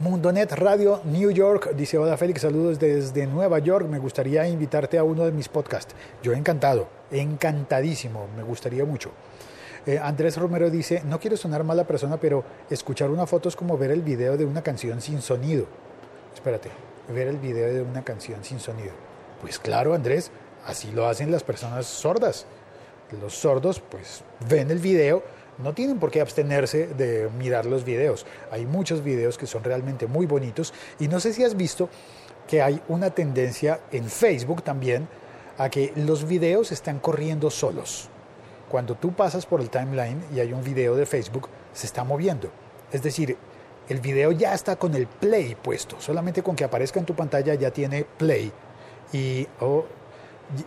Mundonet 0.00 0.50
Radio 0.50 1.02
New 1.04 1.30
York 1.30 1.70
dice, 1.76 1.98
hola 1.98 2.16
Félix, 2.16 2.42
saludos 2.42 2.80
desde 2.80 3.28
Nueva 3.28 3.60
York, 3.60 3.86
me 3.86 4.00
gustaría 4.00 4.46
invitarte 4.48 4.98
a 4.98 5.04
uno 5.04 5.24
de 5.24 5.30
mis 5.30 5.48
podcasts. 5.48 5.94
Yo 6.20 6.32
encantado, 6.32 6.88
encantadísimo, 7.12 8.26
me 8.36 8.42
gustaría 8.42 8.84
mucho. 8.84 9.12
Eh, 9.86 10.00
Andrés 10.02 10.36
Romero 10.36 10.68
dice, 10.68 11.02
no 11.04 11.20
quiero 11.20 11.36
sonar 11.36 11.62
mala 11.62 11.84
persona, 11.84 12.16
pero 12.16 12.42
escuchar 12.68 13.08
una 13.08 13.24
foto 13.24 13.48
es 13.48 13.54
como 13.54 13.78
ver 13.78 13.92
el 13.92 14.02
video 14.02 14.36
de 14.36 14.44
una 14.44 14.62
canción 14.62 15.00
sin 15.00 15.22
sonido. 15.22 15.66
Espérate, 16.34 16.70
ver 17.14 17.28
el 17.28 17.38
video 17.38 17.72
de 17.72 17.82
una 17.82 18.02
canción 18.02 18.42
sin 18.42 18.58
sonido. 18.58 18.92
Pues 19.40 19.60
claro, 19.60 19.94
Andrés, 19.94 20.32
Así 20.66 20.90
lo 20.92 21.06
hacen 21.06 21.30
las 21.30 21.42
personas 21.42 21.86
sordas. 21.86 22.46
Los 23.20 23.34
sordos 23.34 23.80
pues 23.80 24.22
ven 24.48 24.70
el 24.70 24.78
video 24.78 25.22
no 25.58 25.72
tienen 25.72 25.98
por 25.98 26.10
qué 26.10 26.20
abstenerse 26.20 26.88
de 26.88 27.30
mirar 27.38 27.66
los 27.66 27.84
videos. 27.84 28.26
Hay 28.50 28.66
muchos 28.66 29.02
videos 29.02 29.38
que 29.38 29.46
son 29.46 29.64
realmente 29.64 30.06
muy 30.06 30.26
bonitos 30.26 30.74
y 30.98 31.08
no 31.08 31.20
sé 31.20 31.32
si 31.32 31.44
has 31.44 31.56
visto 31.56 31.88
que 32.46 32.62
hay 32.62 32.80
una 32.88 33.10
tendencia 33.10 33.80
en 33.90 34.04
Facebook 34.04 34.62
también 34.62 35.08
a 35.58 35.70
que 35.70 35.92
los 35.96 36.26
videos 36.26 36.72
están 36.72 36.98
corriendo 36.98 37.50
solos. 37.50 38.08
Cuando 38.68 38.96
tú 38.96 39.12
pasas 39.12 39.46
por 39.46 39.60
el 39.60 39.70
timeline 39.70 40.22
y 40.34 40.40
hay 40.40 40.52
un 40.52 40.62
video 40.62 40.94
de 40.94 41.06
Facebook, 41.06 41.48
se 41.72 41.86
está 41.86 42.04
moviendo. 42.04 42.50
Es 42.92 43.02
decir, 43.02 43.36
el 43.88 44.00
video 44.00 44.32
ya 44.32 44.52
está 44.52 44.76
con 44.76 44.94
el 44.94 45.06
play 45.06 45.54
puesto. 45.54 46.00
Solamente 46.00 46.42
con 46.42 46.56
que 46.56 46.64
aparezca 46.64 47.00
en 47.00 47.06
tu 47.06 47.14
pantalla 47.14 47.54
ya 47.54 47.70
tiene 47.70 48.04
play. 48.04 48.52
Y, 49.12 49.46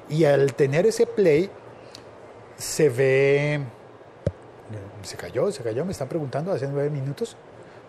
y 0.10 0.26
al 0.26 0.54
tener 0.54 0.86
ese 0.86 1.06
play, 1.06 1.50
se 2.58 2.90
ve... 2.90 3.62
¿Se 5.04 5.16
cayó? 5.16 5.52
¿Se 5.52 5.64
cayó? 5.64 5.86
Me 5.86 5.94
están 5.94 6.10
preguntando 6.10 6.52
hace 6.52 6.68
nueve 6.68 6.90
minutos. 6.90 7.38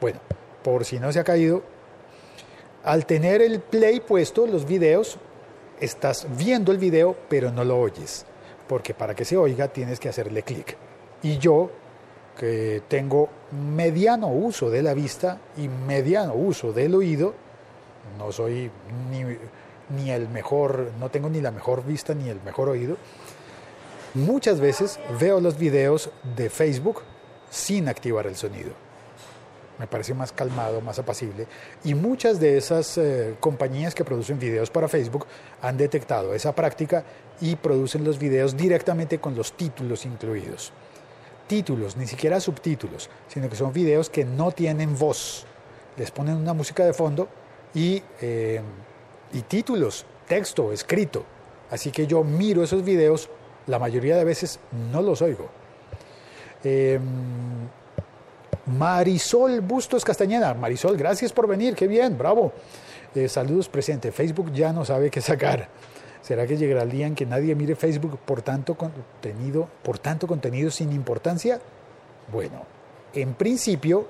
Bueno, 0.01 0.21
por 0.63 0.85
si 0.85 0.99
no 0.99 1.13
se 1.13 1.19
ha 1.19 1.25
caído, 1.25 1.63
al 2.85 3.05
tener 3.05 3.43
el 3.43 3.61
play 3.61 4.01
puesto, 4.01 4.47
los 4.47 4.65
videos, 4.65 5.19
estás 5.81 6.27
viendo 6.37 6.73
el 6.73 6.79
video, 6.79 7.17
pero 7.29 7.51
no 7.51 7.65
lo 7.65 7.79
oyes. 7.79 8.25
Porque 8.69 8.95
para 8.95 9.15
que 9.15 9.25
se 9.25 9.37
oiga 9.37 9.69
tienes 9.69 9.99
que 9.99 10.09
hacerle 10.09 10.43
clic. 10.43 10.77
Y 11.23 11.39
yo, 11.39 11.71
que 12.39 12.83
tengo 12.89 13.29
mediano 13.51 14.29
uso 14.29 14.71
de 14.71 14.83
la 14.83 14.95
vista 14.95 15.39
y 15.57 15.69
mediano 15.69 16.35
uso 16.35 16.73
del 16.73 16.95
oído, 16.95 17.35
no 18.17 18.33
soy 18.33 18.71
ni, 19.11 19.25
ni 19.91 20.11
el 20.11 20.29
mejor, 20.29 20.93
no 20.99 21.11
tengo 21.11 21.29
ni 21.29 21.41
la 21.41 21.51
mejor 21.51 21.85
vista 21.85 22.15
ni 22.15 22.29
el 22.29 22.41
mejor 22.43 22.69
oído, 22.69 22.97
muchas 24.15 24.61
veces 24.61 24.99
veo 25.19 25.41
los 25.41 25.59
videos 25.59 26.11
de 26.37 26.51
Facebook 26.51 27.03
sin 27.51 27.89
activar 27.89 28.27
el 28.27 28.37
sonido 28.37 28.73
me 29.81 29.87
parece 29.87 30.13
más 30.13 30.31
calmado, 30.31 30.83
más 30.83 30.99
apacible. 30.99 31.47
Y 31.85 31.95
muchas 31.95 32.39
de 32.39 32.59
esas 32.59 32.99
eh, 32.99 33.35
compañías 33.41 33.95
que 33.95 34.05
producen 34.05 34.39
videos 34.39 34.69
para 34.69 34.89
Facebook 34.89 35.27
han 35.63 35.79
detectado 35.79 36.35
esa 36.35 36.55
práctica 36.55 37.03
y 37.41 37.57
producen 37.57 38.05
los 38.05 38.19
videos 38.19 38.59
directamente 38.59 39.19
con 39.19 39.35
los 39.35 39.55
títulos 39.55 40.05
incluidos. 40.05 40.71
Títulos, 41.47 41.97
ni 41.97 42.07
siquiera 42.07 42.41
subtítulos, 42.41 43.09
sino 43.27 43.49
que 43.49 43.57
son 43.57 43.73
videos 43.73 44.11
que 44.11 44.23
no 44.23 44.53
tienen 44.53 44.99
voz. 44.99 45.47
Les 45.97 46.11
ponen 46.11 46.37
una 46.37 46.53
música 46.53 46.85
de 46.85 46.93
fondo 46.93 47.29
y, 47.73 48.03
eh, 48.21 48.61
y 49.33 49.43
títulos, 49.43 50.05
texto, 50.27 50.73
escrito. 50.73 51.25
Así 51.71 51.91
que 51.91 52.07
yo 52.07 52.25
miro 52.25 52.63
esos 52.63 52.85
videos, 52.85 53.29
la 53.67 53.79
mayoría 53.79 54.17
de 54.17 54.25
veces 54.25 54.59
no 54.93 55.03
los 55.03 55.23
oigo. 55.23 55.49
Em, 56.65 57.01
Marisol 58.67 59.61
Bustos 59.61 60.05
Castañeda. 60.05 60.55
Marisol, 60.55 60.97
gracias 60.97 61.33
por 61.33 61.47
venir, 61.47 61.75
qué 61.75 61.87
bien, 61.87 62.19
bravo. 62.19 62.53
Eh, 63.15 63.29
saludos 63.29 63.69
presente. 63.69 64.13
Facebook 64.13 64.53
ya 64.53 64.73
no 64.73 64.85
sabe 64.85 65.11
qué 65.11 65.21
sacar. 65.21 65.69
¿Será 66.23 66.47
que 66.47 66.57
llegará 66.57 66.83
el 66.83 66.91
día 66.91 67.07
en 67.07 67.15
que 67.15 67.25
nadie 67.25 67.55
mire 67.55 67.75
Facebook 67.75 68.19
por 68.19 68.43
tanto 68.43 68.77
contenido, 68.77 69.69
por 69.83 69.99
tanto 69.99 70.27
contenido 70.27 70.71
sin 70.71 70.93
importancia? 70.93 71.61
Bueno, 72.31 72.65
en 73.15 73.35
principio, 73.35 74.07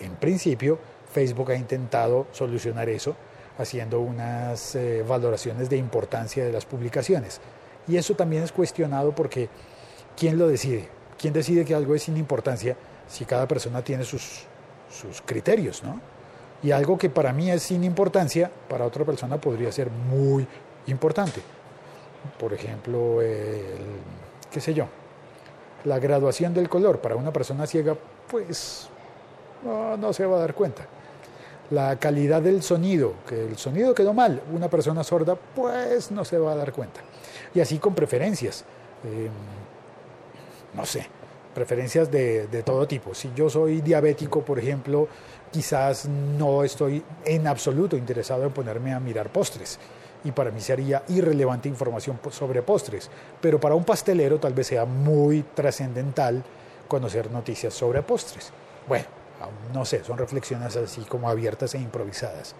en 0.00 0.14
principio, 0.16 0.78
Facebook 1.12 1.50
ha 1.50 1.56
intentado 1.56 2.26
solucionar 2.32 2.88
eso 2.88 3.16
haciendo 3.58 4.00
unas 4.00 4.74
eh, 4.74 5.04
valoraciones 5.06 5.70
de 5.70 5.76
importancia 5.76 6.44
de 6.44 6.52
las 6.52 6.64
publicaciones. 6.64 7.40
Y 7.88 7.96
eso 7.96 8.14
también 8.14 8.42
es 8.42 8.52
cuestionado 8.52 9.12
porque 9.14 9.48
¿quién 10.16 10.38
lo 10.38 10.48
decide? 10.48 10.88
¿Quién 11.18 11.32
decide 11.32 11.64
que 11.64 11.74
algo 11.74 11.94
es 11.94 12.02
sin 12.02 12.16
importancia? 12.16 12.76
si 13.08 13.24
cada 13.24 13.46
persona 13.46 13.82
tiene 13.82 14.04
sus, 14.04 14.42
sus 14.90 15.20
criterios, 15.22 15.82
¿no? 15.82 16.00
Y 16.62 16.70
algo 16.72 16.96
que 16.98 17.10
para 17.10 17.32
mí 17.32 17.50
es 17.50 17.62
sin 17.62 17.84
importancia, 17.84 18.50
para 18.68 18.84
otra 18.84 19.04
persona 19.04 19.40
podría 19.40 19.70
ser 19.70 19.90
muy 19.90 20.46
importante. 20.86 21.40
Por 22.38 22.52
ejemplo, 22.52 23.18
qué 24.50 24.60
sé 24.60 24.74
yo, 24.74 24.86
la 25.84 25.98
graduación 25.98 26.54
del 26.54 26.68
color 26.68 27.00
para 27.00 27.14
una 27.14 27.32
persona 27.32 27.66
ciega, 27.66 27.94
pues 28.28 28.88
no, 29.62 30.12
se 30.12 30.26
va 30.26 30.38
a 30.38 30.40
dar 30.40 30.54
cuenta. 30.54 30.86
La 31.70 31.96
calidad 31.96 32.42
del 32.42 32.62
sonido, 32.62 33.14
que 33.28 33.46
el 33.46 33.56
sonido 33.56 33.94
quedó 33.94 34.14
mal, 34.14 34.40
una 34.52 34.68
persona 34.68 35.02
sorda, 35.02 35.34
pues 35.34 36.10
no 36.10 36.24
se 36.24 36.38
va 36.38 36.52
a 36.52 36.56
dar 36.56 36.72
cuenta. 36.72 37.00
Y 37.54 37.60
así 37.60 37.78
con 37.78 37.94
preferencias. 37.94 38.64
Eh, 39.04 39.28
no 40.74 40.86
sé, 40.86 41.08
preferencias 41.54 42.10
de, 42.10 42.46
de, 42.46 42.62
todo 42.62 42.86
tipo. 42.86 43.14
Si 43.14 43.32
yo 43.34 43.48
soy 43.50 43.80
diabético, 43.80 44.42
por 44.42 44.58
ejemplo, 44.58 45.08
quizás 45.50 46.06
no 46.06 46.62
estoy 46.62 47.02
en 47.24 47.46
absoluto 47.46 47.96
interesado 47.96 48.44
en 48.44 48.52
ponerme 48.52 48.92
a 48.92 49.00
mirar 49.00 49.30
postres. 49.30 49.78
Y 50.22 50.32
para 50.32 50.50
mí 50.50 50.60
sería 50.60 51.02
irrelevante 51.08 51.68
información 51.68 52.18
sobre 52.30 52.62
postres. 52.62 53.10
Pero 53.40 53.58
para 53.58 53.74
un 53.74 53.84
pastelero 53.84 54.38
tal 54.38 54.54
vez 54.54 54.68
sea 54.68 54.84
muy 54.84 55.42
trascendental 55.54 56.44
conocer 56.86 57.30
noticias 57.30 57.74
sobre 57.74 58.02
postres. 58.02 58.52
Bueno, 58.86 59.06
no 59.72 59.84
sé, 59.84 60.02
son 60.04 60.18
reflexiones 60.18 60.76
así 60.76 61.02
como 61.02 61.28
abiertas 61.28 61.74
e 61.74 61.78
improvisadas. 61.78 62.54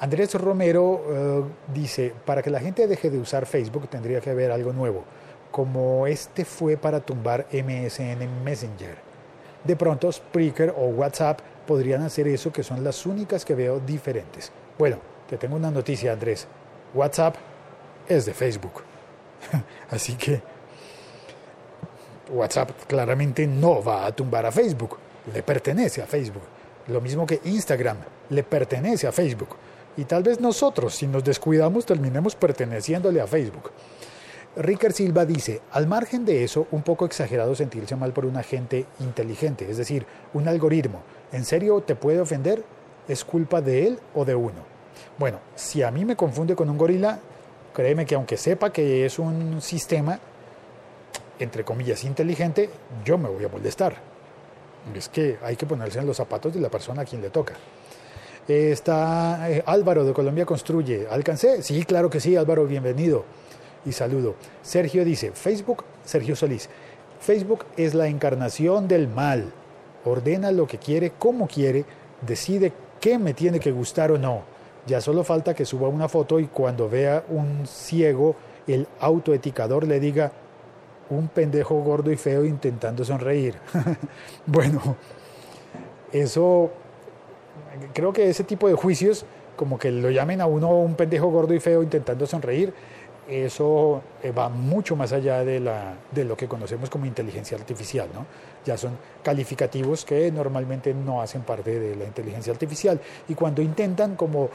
Andrés 0.00 0.34
Romero 0.34 0.84
uh, 0.84 1.72
dice, 1.72 2.12
para 2.24 2.42
que 2.42 2.50
la 2.50 2.60
gente 2.60 2.86
deje 2.86 3.10
de 3.10 3.18
usar 3.18 3.46
Facebook 3.46 3.88
tendría 3.88 4.20
que 4.20 4.30
haber 4.30 4.50
algo 4.50 4.72
nuevo 4.72 5.04
como 5.54 6.08
este 6.08 6.44
fue 6.44 6.76
para 6.76 6.98
tumbar 6.98 7.46
MSN 7.52 8.42
Messenger. 8.42 8.96
De 9.62 9.76
pronto 9.76 10.10
Spreaker 10.10 10.74
o 10.76 10.86
WhatsApp 10.86 11.38
podrían 11.64 12.02
hacer 12.02 12.26
eso 12.26 12.52
que 12.52 12.64
son 12.64 12.82
las 12.82 13.06
únicas 13.06 13.44
que 13.44 13.54
veo 13.54 13.78
diferentes. 13.78 14.50
Bueno, 14.76 14.98
te 15.30 15.36
tengo 15.36 15.54
una 15.54 15.70
noticia 15.70 16.12
Andrés. 16.12 16.48
WhatsApp 16.92 17.36
es 18.08 18.26
de 18.26 18.34
Facebook. 18.34 18.82
Así 19.90 20.16
que 20.16 20.42
WhatsApp 22.32 22.70
claramente 22.88 23.46
no 23.46 23.80
va 23.80 24.06
a 24.06 24.12
tumbar 24.12 24.46
a 24.46 24.50
Facebook. 24.50 24.98
Le 25.32 25.42
pertenece 25.42 26.02
a 26.02 26.06
Facebook. 26.06 26.42
Lo 26.88 27.00
mismo 27.00 27.26
que 27.26 27.40
Instagram 27.44 27.96
le 28.30 28.42
pertenece 28.42 29.06
a 29.06 29.12
Facebook. 29.12 29.56
Y 29.96 30.04
tal 30.04 30.22
vez 30.22 30.40
nosotros, 30.40 30.94
si 30.94 31.06
nos 31.06 31.24
descuidamos, 31.24 31.86
terminemos 31.86 32.34
perteneciéndole 32.34 33.20
a 33.20 33.26
Facebook. 33.26 33.70
Ricker 34.56 34.92
Silva 34.92 35.24
dice, 35.24 35.62
al 35.72 35.86
margen 35.86 36.24
de 36.24 36.44
eso, 36.44 36.66
un 36.70 36.82
poco 36.82 37.06
exagerado 37.06 37.54
sentirse 37.54 37.96
mal 37.96 38.12
por 38.12 38.24
un 38.24 38.36
agente 38.36 38.86
inteligente, 39.00 39.68
es 39.68 39.78
decir, 39.78 40.06
un 40.32 40.46
algoritmo. 40.46 41.02
¿En 41.32 41.44
serio 41.44 41.80
te 41.80 41.96
puede 41.96 42.20
ofender? 42.20 42.64
¿Es 43.08 43.24
culpa 43.24 43.60
de 43.60 43.86
él 43.86 43.98
o 44.14 44.24
de 44.24 44.34
uno? 44.34 44.62
Bueno, 45.18 45.38
si 45.56 45.82
a 45.82 45.90
mí 45.90 46.04
me 46.04 46.16
confunde 46.16 46.54
con 46.54 46.70
un 46.70 46.78
gorila, 46.78 47.18
créeme 47.72 48.06
que 48.06 48.14
aunque 48.14 48.36
sepa 48.36 48.72
que 48.72 49.04
es 49.06 49.18
un 49.18 49.60
sistema, 49.60 50.20
entre 51.38 51.64
comillas, 51.64 52.04
inteligente, 52.04 52.70
yo 53.04 53.18
me 53.18 53.28
voy 53.28 53.44
a 53.44 53.48
molestar. 53.48 54.13
Es 54.94 55.08
que 55.08 55.38
hay 55.42 55.56
que 55.56 55.66
ponerse 55.66 55.98
en 55.98 56.06
los 56.06 56.16
zapatos 56.16 56.52
de 56.52 56.60
la 56.60 56.68
persona 56.68 57.02
a 57.02 57.04
quien 57.04 57.22
le 57.22 57.30
toca. 57.30 57.54
Está 58.46 59.50
eh, 59.50 59.62
Álvaro 59.64 60.04
de 60.04 60.12
Colombia 60.12 60.44
Construye. 60.44 61.06
¿Alcancé? 61.10 61.62
Sí, 61.62 61.84
claro 61.84 62.10
que 62.10 62.20
sí, 62.20 62.36
Álvaro, 62.36 62.66
bienvenido 62.66 63.24
y 63.86 63.92
saludo. 63.92 64.34
Sergio 64.62 65.04
dice, 65.04 65.32
Facebook, 65.32 65.84
Sergio 66.04 66.36
Solís, 66.36 66.68
Facebook 67.20 67.64
es 67.76 67.94
la 67.94 68.06
encarnación 68.06 68.86
del 68.86 69.08
mal. 69.08 69.52
Ordena 70.04 70.52
lo 70.52 70.66
que 70.66 70.78
quiere, 70.78 71.12
como 71.18 71.48
quiere, 71.48 71.86
decide 72.20 72.72
qué 73.00 73.18
me 73.18 73.32
tiene 73.32 73.60
que 73.60 73.72
gustar 73.72 74.12
o 74.12 74.18
no. 74.18 74.42
Ya 74.86 75.00
solo 75.00 75.24
falta 75.24 75.54
que 75.54 75.64
suba 75.64 75.88
una 75.88 76.08
foto 76.08 76.38
y 76.38 76.46
cuando 76.46 76.90
vea 76.90 77.24
un 77.28 77.66
ciego, 77.66 78.36
el 78.66 78.86
autoeticador 79.00 79.86
le 79.86 79.98
diga, 80.00 80.32
un 81.10 81.28
pendejo 81.28 81.74
gordo 81.82 82.10
y 82.10 82.16
feo 82.16 82.44
intentando 82.44 83.04
sonreír. 83.04 83.54
bueno, 84.46 84.96
eso, 86.12 86.70
creo 87.92 88.12
que 88.12 88.28
ese 88.28 88.44
tipo 88.44 88.68
de 88.68 88.74
juicios, 88.74 89.24
como 89.56 89.78
que 89.78 89.90
lo 89.90 90.10
llamen 90.10 90.40
a 90.40 90.46
uno 90.46 90.70
un 90.70 90.94
pendejo 90.94 91.28
gordo 91.30 91.54
y 91.54 91.60
feo 91.60 91.82
intentando 91.82 92.26
sonreír, 92.26 92.72
eso 93.28 94.02
eh, 94.22 94.32
va 94.32 94.48
mucho 94.48 94.96
más 94.96 95.12
allá 95.12 95.44
de, 95.44 95.58
la, 95.58 95.94
de 96.10 96.24
lo 96.24 96.36
que 96.36 96.46
conocemos 96.46 96.90
como 96.90 97.06
inteligencia 97.06 97.56
artificial, 97.56 98.08
¿no? 98.12 98.26
Ya 98.66 98.76
son 98.76 98.98
calificativos 99.22 100.04
que 100.04 100.30
normalmente 100.30 100.92
no 100.92 101.22
hacen 101.22 101.42
parte 101.42 101.78
de 101.78 101.96
la 101.96 102.04
inteligencia 102.04 102.52
artificial. 102.52 103.00
Y 103.28 103.34
cuando 103.34 103.62
intentan 103.62 104.16
como, 104.16 104.50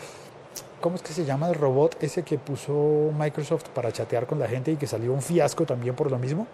¿cómo 0.82 0.96
es 0.96 1.02
que 1.02 1.14
se 1.14 1.26
llama 1.26 1.50
el 1.50 1.56
robot 1.56 2.02
ese 2.02 2.24
que 2.24 2.38
puso 2.38 3.12
Microsoft 3.18 3.70
para 3.70 3.92
chatear 3.92 4.26
con 4.26 4.40
la 4.40 4.48
gente 4.48 4.72
y 4.72 4.78
que 4.78 4.88
salió 4.88 5.14
un 5.14 5.22
fiasco 5.22 5.66
también 5.66 5.96
por 5.96 6.10
lo 6.10 6.18
mismo? 6.18 6.48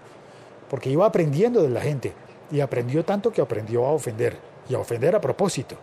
Porque 0.69 0.89
iba 0.89 1.05
aprendiendo 1.05 1.61
de 1.61 1.69
la 1.69 1.81
gente 1.81 2.13
y 2.51 2.59
aprendió 2.59 3.03
tanto 3.05 3.31
que 3.31 3.41
aprendió 3.41 3.85
a 3.85 3.91
ofender 3.91 4.37
y 4.69 4.75
a 4.75 4.79
ofender 4.79 5.15
a 5.15 5.21
propósito. 5.21 5.75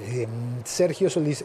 Eh, 0.00 0.26
Sergio 0.64 1.10
Solís 1.10 1.44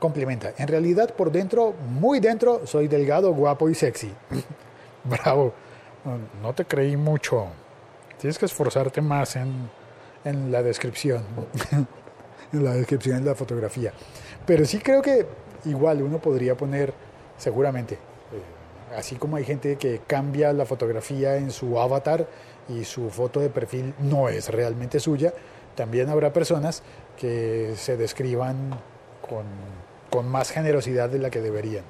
complementa, 0.00 0.52
en 0.58 0.66
realidad 0.66 1.14
por 1.14 1.30
dentro, 1.30 1.72
muy 1.72 2.18
dentro, 2.18 2.66
soy 2.66 2.88
delgado, 2.88 3.32
guapo 3.32 3.70
y 3.70 3.74
sexy. 3.74 4.12
Bravo. 5.04 5.52
no, 6.42 6.52
te 6.54 6.64
creí 6.64 6.96
mucho. 6.96 7.46
Tienes 8.18 8.36
que 8.36 8.46
esforzarte 8.46 9.00
más 9.00 9.36
en, 9.36 9.70
en 10.24 10.50
la 10.50 10.62
descripción, 10.62 11.22
en 12.52 12.64
la 12.64 12.74
descripción 12.74 13.22
de 13.22 13.30
la 13.30 13.34
fotografía. 13.34 13.92
Pero 14.46 14.64
sí 14.64 14.78
creo 14.78 15.02
que 15.02 15.26
igual 15.64 16.02
uno 16.02 16.18
podría 16.20 16.56
poner, 16.56 16.92
seguramente, 17.36 17.94
eh, 17.94 18.96
así 18.96 19.16
como 19.16 19.36
hay 19.36 19.44
gente 19.44 19.76
que 19.76 20.00
cambia 20.06 20.52
la 20.52 20.64
fotografía 20.64 21.36
en 21.36 21.50
su 21.50 21.78
avatar 21.78 22.26
y 22.68 22.84
su 22.84 23.10
foto 23.10 23.40
de 23.40 23.50
perfil 23.50 23.94
no 23.98 24.28
es 24.28 24.48
realmente 24.48 25.00
suya, 25.00 25.32
también 25.74 26.08
habrá 26.08 26.32
personas 26.32 26.82
que 27.16 27.74
se 27.76 27.96
describan 27.96 28.70
con, 29.28 29.44
con 30.10 30.28
más 30.28 30.50
generosidad 30.50 31.08
de 31.08 31.18
la 31.18 31.30
que 31.30 31.40
deberían. 31.40 31.84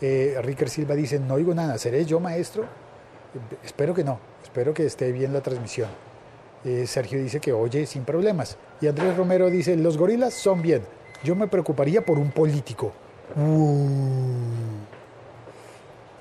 Eh, 0.00 0.38
Ricker 0.42 0.68
Silva 0.68 0.94
dice, 0.94 1.18
no 1.18 1.34
oigo 1.34 1.54
nada, 1.54 1.76
¿seré 1.78 2.04
yo 2.04 2.20
maestro? 2.20 2.64
Espero 3.64 3.94
que 3.94 4.04
no, 4.04 4.20
espero 4.42 4.72
que 4.72 4.86
esté 4.86 5.12
bien 5.12 5.32
la 5.32 5.40
transmisión. 5.40 5.88
Eh, 6.64 6.86
Sergio 6.86 7.22
dice 7.22 7.40
que 7.40 7.52
oye 7.52 7.86
sin 7.86 8.04
problemas. 8.04 8.56
Y 8.80 8.86
Andrés 8.88 9.16
Romero 9.16 9.50
dice, 9.50 9.76
los 9.76 9.96
gorilas 9.96 10.34
son 10.34 10.62
bien, 10.62 10.82
yo 11.22 11.34
me 11.34 11.48
preocuparía 11.48 12.04
por 12.04 12.18
un 12.18 12.30
político. 12.30 12.92
Uh. 13.36 13.88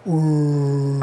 Uh. 0.06 1.00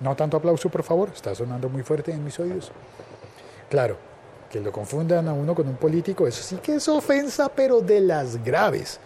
No 0.00 0.16
tanto 0.16 0.38
aplauso, 0.38 0.70
por 0.70 0.82
favor, 0.82 1.10
está 1.14 1.34
sonando 1.34 1.68
muy 1.68 1.82
fuerte 1.82 2.10
en 2.10 2.24
mis 2.24 2.38
oídos. 2.40 2.72
Claro, 3.68 3.96
que 4.50 4.60
lo 4.60 4.72
confundan 4.72 5.28
a 5.28 5.34
uno 5.34 5.54
con 5.54 5.68
un 5.68 5.76
político, 5.76 6.26
eso 6.26 6.42
sí 6.42 6.56
que 6.56 6.76
es 6.76 6.88
ofensa, 6.88 7.50
pero 7.50 7.80
de 7.80 8.00
las 8.00 8.42
graves. 8.42 8.98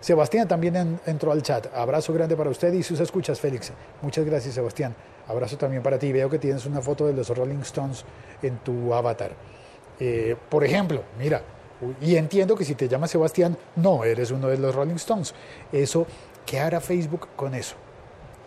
Sebastián 0.00 0.48
también 0.48 0.98
entró 1.06 1.30
al 1.30 1.42
chat. 1.42 1.66
Abrazo 1.74 2.12
grande 2.14 2.36
para 2.36 2.48
usted 2.48 2.72
y 2.72 2.82
sus 2.82 3.00
escuchas, 3.00 3.38
Félix. 3.38 3.72
Muchas 4.00 4.24
gracias, 4.24 4.54
Sebastián. 4.54 4.94
Abrazo 5.28 5.58
también 5.58 5.82
para 5.82 5.98
ti. 5.98 6.10
Veo 6.10 6.30
que 6.30 6.38
tienes 6.38 6.64
una 6.64 6.80
foto 6.80 7.06
de 7.06 7.12
los 7.12 7.28
Rolling 7.28 7.60
Stones 7.60 8.04
en 8.42 8.58
tu 8.58 8.94
avatar. 8.94 9.32
Eh, 9.98 10.36
por 10.48 10.64
ejemplo, 10.64 11.02
mira, 11.18 11.42
y 12.00 12.16
entiendo 12.16 12.56
que 12.56 12.64
si 12.64 12.74
te 12.74 12.88
llamas 12.88 13.10
Sebastián, 13.10 13.56
no 13.76 14.04
eres 14.04 14.30
uno 14.30 14.48
de 14.48 14.56
los 14.56 14.74
Rolling 14.74 14.94
Stones. 14.94 15.34
Eso, 15.70 16.06
¿qué 16.46 16.60
hará 16.60 16.80
Facebook 16.80 17.28
con 17.36 17.54
eso? 17.54 17.76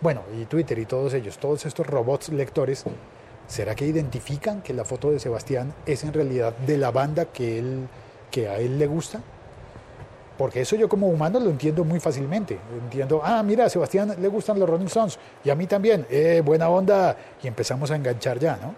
Bueno, 0.02 0.22
y 0.36 0.46
Twitter 0.46 0.78
y 0.80 0.86
todos 0.86 1.14
ellos, 1.14 1.38
todos 1.38 1.66
estos 1.66 1.86
robots 1.86 2.30
lectores, 2.30 2.84
¿será 3.48 3.76
que 3.76 3.86
identifican 3.86 4.62
que 4.62 4.74
la 4.74 4.86
foto 4.86 5.12
de 5.12 5.20
Sebastián 5.20 5.74
es 5.86 6.04
en 6.04 6.14
realidad 6.14 6.58
de 6.58 6.78
la 6.78 6.92
banda 6.92 7.26
que, 7.26 7.60
él, 7.60 7.88
que 8.30 8.50
a 8.50 8.58
él 8.58 8.80
le 8.80 8.88
gusta? 8.88 9.22
Porque 10.38 10.62
eso 10.62 10.76
yo 10.76 10.90
como 10.90 11.08
humano 11.08 11.40
lo 11.40 11.50
entiendo 11.50 11.84
muy 11.84 12.00
fácilmente. 12.00 12.58
Entiendo, 12.84 13.22
ah, 13.24 13.44
mira, 13.44 13.66
a 13.66 13.70
Sebastián 13.70 14.16
le 14.20 14.28
gustan 14.28 14.60
los 14.60 14.68
Rolling 14.68 14.88
Stones 14.88 15.20
y 15.44 15.50
a 15.50 15.56
mí 15.56 15.68
también, 15.68 16.08
eh, 16.10 16.42
buena 16.44 16.70
onda. 16.70 17.16
Y 17.42 17.48
empezamos 17.48 17.92
a 17.92 17.96
enganchar 17.96 18.40
ya, 18.40 18.58
¿no? 18.58 18.74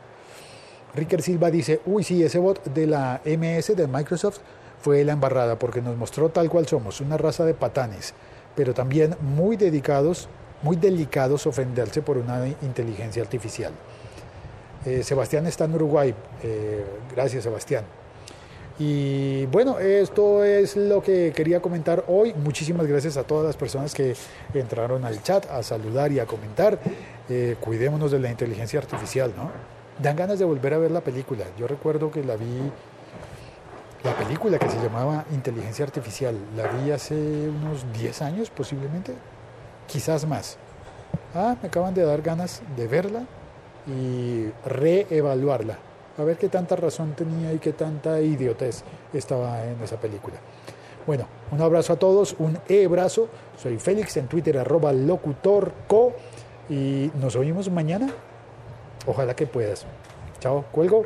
Ricker 0.95 1.21
Silva 1.21 1.51
dice, 1.51 1.81
uy, 1.85 2.03
sí, 2.03 2.23
ese 2.23 2.39
bot 2.39 2.63
de 2.65 2.87
la 2.87 3.21
MS 3.25 3.75
de 3.75 3.87
Microsoft 3.87 4.39
fue 4.81 5.03
la 5.03 5.13
embarrada 5.13 5.57
porque 5.59 5.81
nos 5.81 5.97
mostró 5.97 6.29
tal 6.29 6.49
cual 6.49 6.67
somos, 6.67 7.01
una 7.01 7.17
raza 7.17 7.43
de 7.43 7.53
patanes, 7.53 8.13
pero 8.55 8.73
también 8.73 9.15
muy 9.19 9.57
dedicados, 9.57 10.29
muy 10.61 10.77
delicados 10.77 11.47
ofenderse 11.47 12.01
por 12.01 12.17
una 12.17 12.47
inteligencia 12.61 13.21
artificial. 13.21 13.73
Eh, 14.85 15.03
Sebastián 15.03 15.47
está 15.47 15.65
en 15.65 15.73
Uruguay. 15.73 16.13
Eh, 16.43 16.85
gracias, 17.13 17.43
Sebastián. 17.43 17.83
Y 18.77 19.45
bueno, 19.45 19.79
esto 19.79 20.43
es 20.43 20.75
lo 20.75 21.01
que 21.01 21.31
quería 21.33 21.61
comentar 21.61 22.03
hoy. 22.07 22.33
Muchísimas 22.33 22.85
gracias 22.87 23.15
a 23.15 23.23
todas 23.23 23.45
las 23.45 23.55
personas 23.55 23.93
que 23.93 24.15
entraron 24.53 25.05
al 25.05 25.23
chat 25.23 25.49
a 25.49 25.63
saludar 25.63 26.11
y 26.11 26.19
a 26.19 26.25
comentar. 26.25 26.77
Eh, 27.29 27.55
cuidémonos 27.61 28.11
de 28.11 28.19
la 28.19 28.29
inteligencia 28.29 28.79
artificial, 28.79 29.31
¿no? 29.37 29.49
Dan 30.01 30.17
ganas 30.17 30.39
de 30.39 30.45
volver 30.45 30.73
a 30.73 30.77
ver 30.77 30.91
la 30.91 30.99
película. 30.99 31.45
Yo 31.57 31.67
recuerdo 31.67 32.11
que 32.11 32.21
la 32.21 32.35
vi, 32.35 32.69
la 34.03 34.13
película 34.17 34.59
que 34.59 34.69
se 34.69 34.77
llamaba 34.83 35.23
Inteligencia 35.31 35.85
Artificial, 35.85 36.35
la 36.57 36.67
vi 36.67 36.91
hace 36.91 37.15
unos 37.15 37.85
10 37.93 38.21
años 38.23 38.49
posiblemente, 38.49 39.13
quizás 39.87 40.27
más. 40.27 40.57
Ah, 41.33 41.55
me 41.61 41.69
acaban 41.69 41.93
de 41.93 42.03
dar 42.03 42.21
ganas 42.21 42.61
de 42.75 42.87
verla 42.87 43.23
y 43.87 44.47
reevaluarla 44.65 45.77
a 46.17 46.23
ver 46.23 46.37
qué 46.37 46.49
tanta 46.49 46.75
razón 46.75 47.13
tenía 47.13 47.51
y 47.53 47.59
qué 47.59 47.73
tanta 47.73 48.21
idiotez 48.21 48.83
estaba 49.13 49.63
en 49.65 49.81
esa 49.81 49.99
película. 49.99 50.35
Bueno, 51.05 51.27
un 51.51 51.61
abrazo 51.61 51.93
a 51.93 51.95
todos, 51.97 52.35
un 52.39 52.57
e-brazo. 52.67 53.27
Soy 53.57 53.77
Félix 53.77 54.17
en 54.17 54.27
Twitter, 54.27 54.57
arroba 54.57 54.91
locutorco. 54.91 56.13
Y 56.69 57.11
nos 57.15 57.35
oímos 57.35 57.69
mañana. 57.69 58.09
Ojalá 59.05 59.35
que 59.35 59.45
puedas. 59.45 59.85
Chao, 60.39 60.65
cuelgo. 60.71 61.05